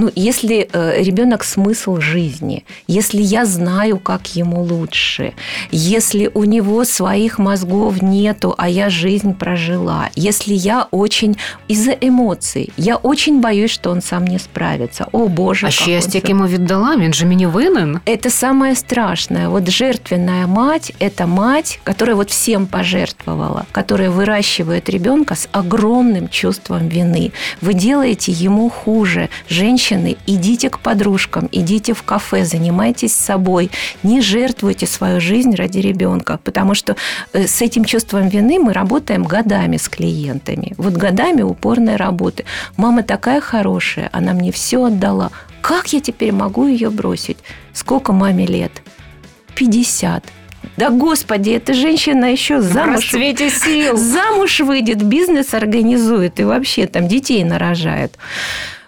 ну, 0.00 0.10
если 0.16 0.68
э, 0.72 1.02
ребенок 1.02 1.44
смысл 1.44 2.00
жизни, 2.00 2.64
если 2.86 3.20
я 3.20 3.44
знаю, 3.44 3.98
как 3.98 4.34
ему 4.34 4.62
лучше, 4.62 5.34
если 5.70 6.30
у 6.32 6.44
него 6.44 6.84
своих 6.84 7.38
мозгов 7.38 8.00
нету, 8.02 8.54
а 8.56 8.68
я 8.68 8.88
жизнь 8.88 9.34
прожила, 9.34 10.08
если 10.16 10.54
я 10.54 10.86
очень 10.90 11.36
из-за 11.68 11.92
эмоций, 11.92 12.72
я 12.78 12.96
очень 12.96 13.40
боюсь, 13.40 13.70
что 13.70 13.90
он 13.90 14.00
сам 14.00 14.26
не 14.26 14.38
справится. 14.38 15.06
О, 15.12 15.28
Боже, 15.28 15.66
а 15.66 15.70
ще 15.70 15.92
я 15.92 16.00
стільки 16.00 16.32
ему 16.32 16.46
віддала, 16.46 16.96
він 16.96 17.12
же 17.12 17.26
мені 17.26 17.46
винен. 17.46 18.00
Это 18.06 18.30
самое 18.30 18.74
страшное. 18.74 19.48
Вот 19.48 19.68
жертвенная 19.68 20.46
мать – 20.46 21.00
это 21.00 21.26
мать, 21.26 21.80
которая 21.84 22.16
вот 22.16 22.30
всем 22.30 22.66
пожертвовала, 22.66 23.66
которая 23.72 24.10
выращивает 24.10 24.88
ребенка 24.88 25.34
с 25.34 25.48
огромным 25.52 26.28
чувством 26.28 26.88
вины. 26.88 27.32
Вы 27.60 27.74
делаете 27.74 28.32
ему 28.32 28.70
хуже. 28.70 29.28
Женщина 29.48 29.83
женщины, 29.85 30.17
идите 30.27 30.69
к 30.69 30.79
подружкам, 30.79 31.49
идите 31.51 31.93
в 31.93 32.03
кафе, 32.03 32.45
занимайтесь 32.45 33.13
собой, 33.13 33.69
не 34.03 34.21
жертвуйте 34.21 34.87
свою 34.87 35.21
жизнь 35.21 35.55
ради 35.55 35.79
ребенка, 35.79 36.39
потому 36.43 36.75
что 36.75 36.95
э, 37.33 37.47
с 37.47 37.61
этим 37.61 37.85
чувством 37.85 38.29
вины 38.29 38.59
мы 38.59 38.73
работаем 38.73 39.23
годами 39.23 39.77
с 39.77 39.87
клиентами. 39.87 40.73
Вот 40.77 40.93
годами 40.93 41.43
упорной 41.43 41.95
работы. 41.95 42.45
Мама 42.77 43.03
такая 43.03 43.41
хорошая, 43.41 44.09
она 44.11 44.33
мне 44.33 44.51
все 44.51 44.83
отдала. 44.83 45.31
Как 45.61 45.93
я 45.93 45.99
теперь 45.99 46.31
могу 46.31 46.67
ее 46.67 46.89
бросить? 46.89 47.37
Сколько 47.73 48.13
маме 48.13 48.45
лет? 48.45 48.71
50. 49.55 50.23
Да 50.77 50.89
господи, 50.89 51.51
эта 51.51 51.73
женщина 51.73 52.25
еще 52.31 52.61
замуж... 52.61 53.05
В 53.05 53.49
сил. 53.49 53.97
Замуж 53.97 54.59
выйдет, 54.59 55.03
бизнес 55.03 55.53
организует 55.53 56.39
и 56.39 56.43
вообще 56.43 56.87
там 56.87 57.07
детей 57.07 57.43
нарожает. 57.43 58.17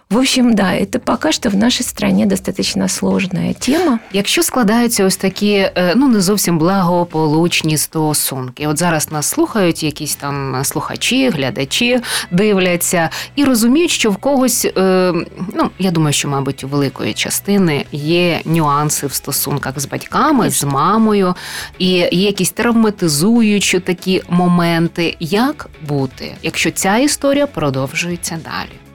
В 0.10 0.18
общем, 0.18 0.54
да, 0.54 0.74
это 0.74 1.00
пока 1.00 1.32
що 1.32 1.50
в 1.50 1.56
нашій 1.56 1.84
стране 1.84 2.26
достатньо 2.26 2.88
сложна 2.88 3.54
тема. 3.54 4.00
Якщо 4.14 4.44
складаються 4.44 5.06
ось 5.06 5.18
такі 5.18 5.52
е, 5.54 5.94
ну 5.96 6.08
не 6.08 6.22
зовсім 6.22 6.58
благополучні 6.58 7.78
стосунки, 7.78 8.68
от 8.68 8.80
зараз 8.80 9.12
нас 9.12 9.26
слухають 9.26 9.84
якісь 9.84 10.16
там 10.16 10.62
слухачі, 10.64 11.30
глядачі 11.30 12.00
дивляться 12.32 13.10
і 13.36 13.44
розуміють, 13.44 13.92
що 13.92 14.12
в 14.12 14.18
когось, 14.18 14.66
е, 14.66 15.14
ну 15.56 15.70
я 15.80 15.92
думаю, 15.92 16.14
що 16.14 16.28
мабуть 16.28 16.64
у 16.64 16.68
великої 16.68 17.14
частини 17.14 17.86
є 17.92 18.42
нюанси 18.46 19.08
в 19.08 19.14
стосунках 19.14 19.80
з 19.80 19.86
батьками, 19.86 20.50
з 20.50 20.64
мамою, 20.64 21.36
і 21.80 21.88
є 21.90 22.10
якісь 22.12 22.52
травматизуючі 22.52 23.80
такі 23.80 24.24
моменти. 24.30 25.16
Як 25.20 25.70
бути, 25.88 26.36
якщо 26.44 26.72
ця 26.72 26.98
історія 26.98 27.48
продовжується 27.48 28.40
далі? 28.44 28.87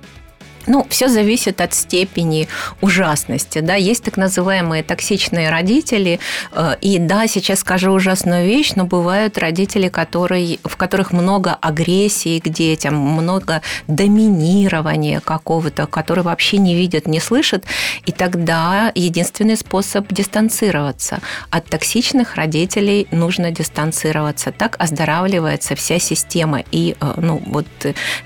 Ну, 0.66 0.86
все 0.88 1.08
зависит 1.08 1.60
от 1.60 1.74
степени 1.74 2.48
ужасности. 2.80 3.60
Да? 3.60 3.74
Есть 3.74 4.04
так 4.04 4.16
называемые 4.16 4.82
токсичные 4.82 5.50
родители. 5.50 6.20
Э, 6.52 6.76
и 6.80 6.98
да, 6.98 7.26
сейчас 7.26 7.60
скажу 7.60 7.92
ужасную 7.92 8.46
вещь, 8.46 8.72
но 8.76 8.84
бывают 8.84 9.38
родители, 9.38 9.88
которые, 9.88 10.58
в 10.64 10.76
которых 10.76 11.12
много 11.12 11.56
агрессии 11.60 12.38
к 12.38 12.48
детям, 12.48 12.96
много 12.96 13.62
доминирования 13.88 15.20
какого-то, 15.20 15.86
которые 15.86 16.24
вообще 16.24 16.58
не 16.58 16.74
видят, 16.74 17.06
не 17.06 17.20
слышат. 17.20 17.64
И 18.06 18.12
тогда 18.12 18.92
единственный 18.94 19.56
способ 19.56 20.12
дистанцироваться. 20.12 21.20
От 21.50 21.66
токсичных 21.66 22.36
родителей 22.36 23.08
нужно 23.10 23.50
дистанцироваться. 23.50 24.52
Так 24.52 24.76
оздоравливается 24.78 25.74
вся 25.74 25.98
система. 25.98 26.62
И 26.70 26.96
э, 27.00 27.14
ну, 27.16 27.42
вот 27.46 27.66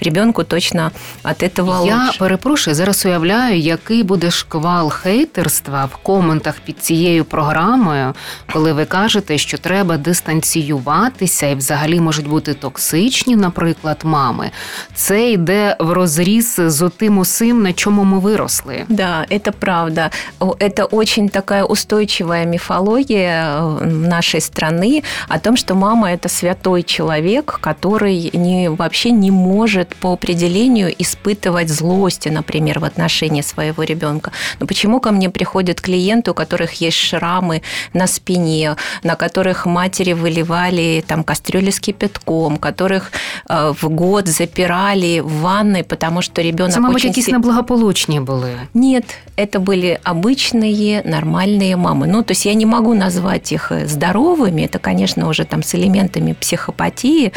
ребенку 0.01 0.45
точно 0.45 0.93
от 1.23 1.43
этого 1.43 1.87
Я 1.87 2.07
лучше 2.07 2.26
перепрошую, 2.26 2.76
зараз 2.76 3.06
уявляю, 3.06 3.60
який 3.60 4.04
буде 4.04 4.32
шквал 4.32 4.90
хейтерства 4.90 5.86
в 5.86 5.96
коментах 5.96 6.56
під 6.66 6.80
цією 6.84 7.26
програмою, 7.26 8.14
коли 8.54 8.74
ви 8.74 8.86
кажете, 8.86 9.38
що 9.38 9.58
треба 9.58 9.98
дистанціюватися 9.98 11.48
і 11.48 11.56
взагалі 11.56 12.00
можуть 12.00 12.28
бути 12.28 12.54
токсичні, 12.54 13.36
наприклад, 13.36 13.98
мами. 14.04 14.52
Це 14.96 15.32
йде 15.32 15.76
в 15.80 15.92
розріз 15.92 16.56
з 16.68 16.82
отим 16.82 17.18
усім, 17.18 17.62
на 17.62 17.74
чому 17.74 18.04
ми 18.04 18.20
виросли. 18.20 18.86
Да, 18.90 19.26
это 19.30 19.52
правда. 19.52 20.12
Это 20.40 20.86
очень 20.86 21.30
такая 21.30 21.64
устойчивая 21.64 22.46
мифология 22.46 23.62
нашей 23.82 24.42
страны 24.42 25.04
о 25.30 25.40
том, 25.40 25.58
что 25.58 25.76
мама 25.76 26.12
это 26.12 26.30
святой 26.30 26.84
человек, 26.84 27.60
который 27.62 28.30
не, 28.34 28.70
вообще 28.70 29.12
не 29.12 29.32
может 29.32 29.96
по 29.96 30.14
определению 30.14 30.94
испытывать 31.00 31.70
злость 31.70 32.15
злости, 32.17 32.29
например, 32.29 32.79
в 32.79 32.85
отношении 32.85 33.43
своего 33.43 33.85
ребенка. 33.85 34.33
Но 34.61 34.67
почему 34.67 35.01
ко 35.01 35.13
мне 35.13 35.29
приходят 35.31 35.81
клиенты, 35.81 36.31
у 36.31 36.35
которых 36.35 36.83
есть 36.83 36.97
шрамы 36.97 37.63
на 37.95 38.07
спине, 38.07 38.77
на 39.05 39.17
которых 39.17 39.67
матери 39.67 40.15
выливали 40.15 41.03
там 41.07 41.25
кастрюли 41.25 41.71
с 41.71 41.81
кипятком, 41.81 42.57
которых 42.57 43.11
э, 43.49 43.73
в 43.81 43.89
год 43.89 44.29
запирали 44.29 45.21
в 45.21 45.41
ванной, 45.41 45.83
потому 45.83 46.23
что 46.23 46.43
ребенок 46.43 46.77
мабуть, 46.79 46.97
очень... 46.97 47.09
якісь 47.09 47.29
неблагополучні 47.29 48.21
были? 48.21 48.57
Нет, 48.75 49.05
это 49.37 49.61
были 49.61 49.99
обычные, 50.05 51.03
нормальные 51.05 51.77
мамы. 51.77 52.07
Ну, 52.07 52.23
то 52.23 52.33
есть 52.33 52.47
я 52.47 52.55
не 52.55 52.67
могу 52.67 52.95
назвать 52.95 53.53
их 53.53 53.73
здоровыми, 53.87 54.63
это, 54.63 54.79
конечно, 54.79 55.29
уже 55.29 55.45
там 55.45 55.63
с 55.63 55.75
элементами 55.75 56.33
психопатии, 56.33 57.33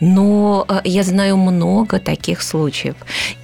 но 0.00 0.64
э, 0.68 0.80
я 0.84 1.02
знаю 1.02 1.36
много 1.36 1.98
таких 1.98 2.42
случаев. 2.42 2.94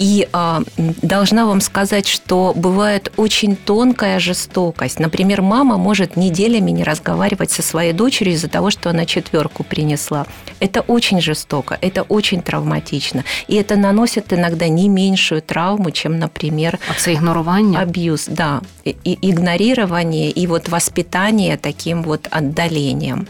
И 0.03 0.29
а, 0.33 0.63
должна 1.03 1.47
вам 1.47 1.61
сказать, 1.61 2.07
что 2.07 2.53
бывает 2.55 3.13
очень 3.17 3.57
тонкая 3.57 4.19
жестокость. 4.21 5.01
Например, 5.01 5.43
мама 5.43 5.77
может 5.77 6.17
неделями 6.17 6.71
не 6.71 6.85
разговаривать 6.85 7.51
со 7.51 7.63
своей 7.63 7.93
дочерью 7.93 8.35
из-за 8.35 8.49
того, 8.49 8.71
что 8.71 8.91
она 8.91 9.05
четверку 9.05 9.65
принесла. 9.65 10.27
Это 10.61 10.81
очень 10.81 11.21
жестоко, 11.21 11.79
это 11.81 12.03
очень 12.03 12.43
травматично. 12.43 13.25
И 13.49 13.57
это 13.57 13.77
наносит 13.77 14.33
иногда 14.33 14.69
не 14.69 14.89
меньшую 14.89 15.43
травму, 15.43 15.91
чем, 15.91 16.19
например... 16.19 16.79
А 16.89 16.95
це 16.95 17.13
игнорирование? 17.13 17.81
Абьюз, 17.81 18.27
да. 18.29 18.61
И 18.85 19.19
игнорирование 19.23 20.31
и 20.31 20.47
вот 20.47 20.69
воспитание 20.69 21.57
таким 21.57 22.03
вот 22.03 22.29
отдалением. 22.31 23.27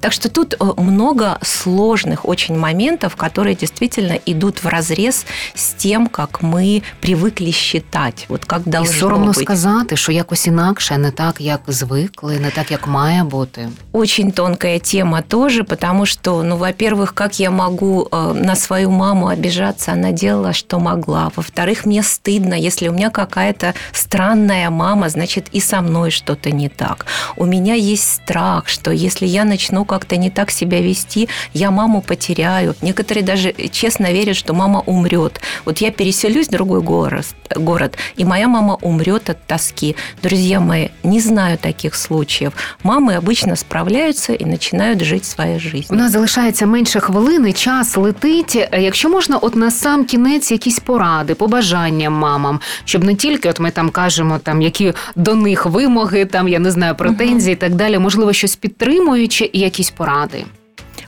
Так 0.00 0.12
что 0.12 0.28
тут 0.28 0.54
э, 0.54 0.64
много 0.76 1.38
сложных 1.42 2.28
очень 2.28 2.58
моментов, 2.58 3.16
которые 3.16 3.54
действительно 3.54 4.18
идут 4.26 4.62
в 4.62 4.68
разрез 4.68 5.26
с 5.54 5.74
тем, 5.74 6.06
как 6.06 6.42
мы 6.42 6.82
привыкли 7.00 7.50
считать. 7.50 8.26
Вот 8.28 8.44
как 8.44 8.62
должно 8.66 8.94
І 8.94 8.98
соромно 8.98 9.32
быть. 9.32 9.42
сказати, 9.42 9.96
що 9.96 10.12
якось 10.12 10.46
інакше, 10.46 10.98
не 10.98 11.10
так, 11.10 11.40
як 11.40 11.60
звикли, 11.68 12.38
не 12.38 12.50
так, 12.50 12.70
як 12.70 12.86
має 12.86 13.24
бути. 13.24 13.68
Очень 13.92 14.32
тонкая 14.32 14.78
тема 14.78 15.22
тоже, 15.22 15.62
потому 15.64 16.06
что, 16.06 16.42
ну, 16.42 16.56
во-первых, 16.56 17.14
как 17.14 17.40
я 17.40 17.50
могу 17.50 18.08
э, 18.10 18.32
на 18.44 18.56
свою 18.56 18.90
маму 18.90 19.28
обижаться, 19.28 19.92
она 19.92 20.12
делала, 20.12 20.52
что 20.52 20.78
могла. 20.78 21.30
Во-вторых, 21.36 21.86
мне 21.86 22.02
стыдно, 22.02 22.54
если 22.54 22.88
у 22.88 22.92
меня 22.92 23.10
какая-то 23.10 23.74
странная 23.92 24.70
мама, 24.70 25.08
значит, 25.08 25.46
и 25.54 25.60
со 25.60 25.80
мной 25.80 26.10
что-то 26.10 26.50
не 26.50 26.68
так. 26.68 27.06
У 27.36 27.46
меня 27.46 27.74
есть 27.74 28.14
страх, 28.14 28.68
что 28.68 28.90
если 28.90 29.26
я 29.26 29.44
начну 29.44 29.57
как-то 29.86 30.16
не 30.16 30.30
так 30.30 30.50
себя 30.50 30.80
вести, 30.80 31.28
я 31.54 31.70
маму 31.70 32.02
потеряю. 32.02 32.74
Некоторые 32.82 33.22
даже 33.24 33.54
честно 33.70 34.12
верят, 34.12 34.36
что 34.36 34.54
мама 34.54 34.80
умрет. 34.86 35.40
Вот 35.64 35.78
я 35.78 35.90
переселюсь 35.90 36.48
в 36.48 36.50
другой 36.50 36.80
город, 36.80 37.26
город 37.56 37.98
и 38.16 38.24
моя 38.24 38.48
мама 38.48 38.74
умрет 38.82 39.30
от 39.30 39.46
тоски. 39.46 39.96
Друзья 40.22 40.60
мои, 40.60 40.88
не 41.02 41.20
знаю 41.20 41.58
таких 41.58 41.94
случаев. 41.94 42.52
Мамы 42.82 43.14
обычно 43.14 43.56
справляются 43.56 44.32
и 44.32 44.44
начинают 44.44 45.00
жить 45.02 45.24
своей 45.24 45.56
У 45.56 45.60
жизнью. 45.60 45.98
нас 46.00 46.12
залишається 46.12 46.66
менше 46.66 47.00
хвилини, 47.00 47.52
час 47.52 47.96
летить. 47.96 48.56
Е, 48.56 48.82
Якщо 48.82 49.08
можна, 49.08 49.36
от 49.36 49.56
на 49.56 49.70
сам 49.70 50.04
кінець 50.04 50.50
якісь 50.50 50.78
поради, 50.78 51.34
побажання 51.34 52.10
мамам, 52.10 52.60
щоб 52.84 53.04
не 53.04 53.14
тільки 53.14 53.48
от 53.48 53.60
ми 53.60 53.70
там 53.70 53.90
кажемо, 53.90 54.38
там 54.38 54.62
які 54.62 54.92
до 55.16 55.34
них 55.34 55.66
вимоги, 55.66 56.24
там 56.24 56.48
я 56.48 56.58
не 56.58 56.70
знаю, 56.70 56.94
претензії 56.94 57.52
і 57.52 57.56
так 57.56 57.74
далі, 57.74 57.98
можливо, 57.98 58.32
щось 58.32 58.56
підтримуючи, 58.56 59.47
і 59.47 59.47
якісь 59.53 59.89
поради. 59.89 60.45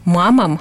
Мамам? 0.06 0.60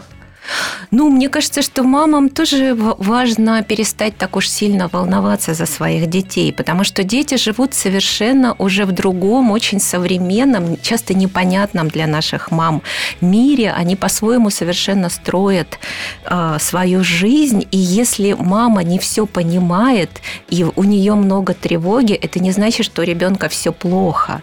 Ну, 0.91 1.11
мне 1.11 1.29
кажется, 1.29 1.63
что 1.63 1.83
мамам 1.83 2.29
тоже 2.29 2.75
важно 2.99 3.63
перестать 3.63 4.17
так 4.17 4.37
уж 4.37 4.49
сильно 4.49 4.89
волноваться 4.93 5.55
за 5.55 5.67
своих 5.67 6.07
детей, 6.07 6.53
потому 6.53 6.85
что 6.85 7.05
дети 7.05 7.37
живут 7.37 7.75
совершенно 7.75 8.55
уже 8.59 8.85
в 8.85 8.93
другом, 8.93 9.51
очень 9.51 9.81
современном, 9.81 10.77
часто 10.83 11.15
непонятном 11.15 11.89
для 11.89 12.07
наших 12.07 12.51
мам 12.51 12.83
мире. 13.21 13.75
Они 13.81 13.97
по-своему 13.97 14.51
совершенно 14.51 15.11
строят 15.11 15.79
э, 16.25 16.59
свою 16.59 17.05
жизнь, 17.05 17.67
и 17.71 17.79
если 17.79 18.37
мама 18.39 18.83
не 18.85 18.99
все 18.99 19.27
понимает, 19.27 20.11
и 20.49 20.67
у 20.77 20.85
нее 20.85 21.15
много 21.15 21.55
тревоги, 21.55 22.15
это 22.15 22.41
не 22.41 22.53
значит, 22.53 22.99
у 22.99 23.03
ребенка 23.03 23.49
все 23.49 23.73
плохо. 23.73 24.41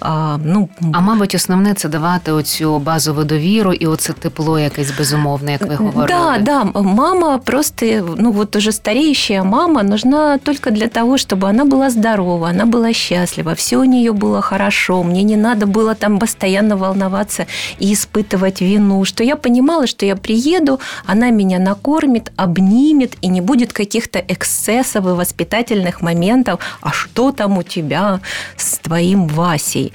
А, 0.00 0.38
ну, 0.44 0.68
А 0.92 1.00
мабуть, 1.00 1.34
основне 1.34 1.74
це 1.74 1.88
давати 1.88 2.32
оцю 2.32 2.78
базову 2.78 3.24
довіру 3.24 3.72
і 3.72 3.86
оце 3.86 4.12
тепло 4.12 4.58
якесь 4.58 4.90
безумовне, 4.98 5.49
як 5.50 5.62
ви 5.62 5.74
говорили. 5.74 6.06
Да, 6.06 6.38
да, 6.38 6.80
мама 6.80 7.38
просто, 7.38 7.86
ну 8.16 8.32
вот 8.32 8.56
уже 8.56 8.72
стареющая 8.72 9.42
мама 9.42 9.82
нужна 9.82 10.38
только 10.38 10.70
для 10.70 10.88
того, 10.88 11.16
чтобы 11.18 11.48
она 11.48 11.64
была 11.64 11.90
здорова, 11.90 12.48
она 12.48 12.66
была 12.66 12.92
счастлива, 12.92 13.54
все 13.54 13.76
у 13.76 13.84
нее 13.84 14.12
было 14.12 14.40
хорошо, 14.40 15.02
мне 15.02 15.22
не 15.22 15.36
надо 15.36 15.66
было 15.66 15.94
там 15.94 16.18
постоянно 16.18 16.76
волноваться 16.76 17.46
и 17.78 17.92
испытывать 17.92 18.60
вину, 18.60 19.04
что 19.04 19.24
я 19.24 19.36
понимала, 19.36 19.86
что 19.86 20.06
я 20.06 20.16
приеду, 20.16 20.80
она 21.06 21.30
меня 21.30 21.58
накормит, 21.58 22.32
обнимет, 22.36 23.12
и 23.22 23.28
не 23.28 23.40
будет 23.40 23.72
каких-то 23.72 24.18
эксцессов 24.18 25.06
и 25.06 25.08
воспитательных 25.08 26.02
моментов, 26.02 26.60
а 26.80 26.90
что 26.92 27.32
там 27.32 27.58
у 27.58 27.62
тебя 27.62 28.20
с 28.56 28.78
твоим 28.78 29.26
Васей? 29.26 29.92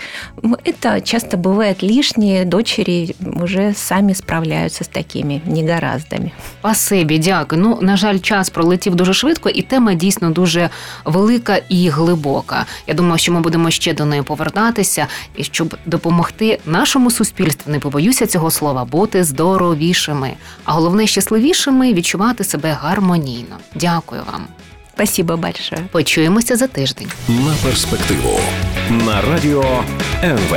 Это 0.64 1.02
часто 1.02 1.38
бывает 1.38 1.84
лишнее, 1.84 2.46
дочери 2.46 3.16
уже 3.42 3.74
сами 3.74 4.14
справляются 4.14 4.84
с 4.84 4.88
такими 4.88 5.42
негараздами. 5.46 6.32
Спасибі, 6.60 7.20
дякую. 7.20 7.62
Ну, 7.62 7.80
на 7.82 7.98
жаль, 7.98 8.20
час 8.20 8.50
пролетів 8.50 8.96
дуже 8.96 9.14
швидко, 9.14 9.50
і 9.50 9.62
тема 9.62 9.94
дійсно 9.94 10.30
дуже 10.30 10.70
велика 11.06 11.60
і 11.70 11.90
глибока. 11.90 12.66
Я 12.88 12.94
думаю, 12.94 13.18
що 13.18 13.32
ми 13.32 13.42
будемо 13.42 13.72
ще 13.72 13.94
до 13.94 14.06
неї 14.06 14.22
повертатися, 14.22 15.08
і 15.36 15.44
щоб 15.44 15.78
допомогти 15.86 16.60
нашому 16.66 17.12
суспільству, 17.12 17.72
не 17.72 17.80
побоюся 17.80 18.28
цього 18.28 18.52
слова, 18.52 18.86
бути 18.86 19.24
здоровішими, 19.24 20.34
а 20.64 20.72
головне 20.72 21.08
щасливішими 21.08 21.94
відчувати 21.94 22.44
себе 22.44 22.78
гармонійно. 22.82 23.58
Дякую 23.76 24.22
вам. 24.32 24.48
Спасибо 24.96 25.38
большое. 25.38 25.82
Почуємося 25.92 26.56
за 26.56 26.68
тиждень. 26.68 27.08
На 27.30 27.56
перспективу 27.64 28.40
на 28.90 29.22
радіо 29.22 29.84
НВ. 30.24 30.56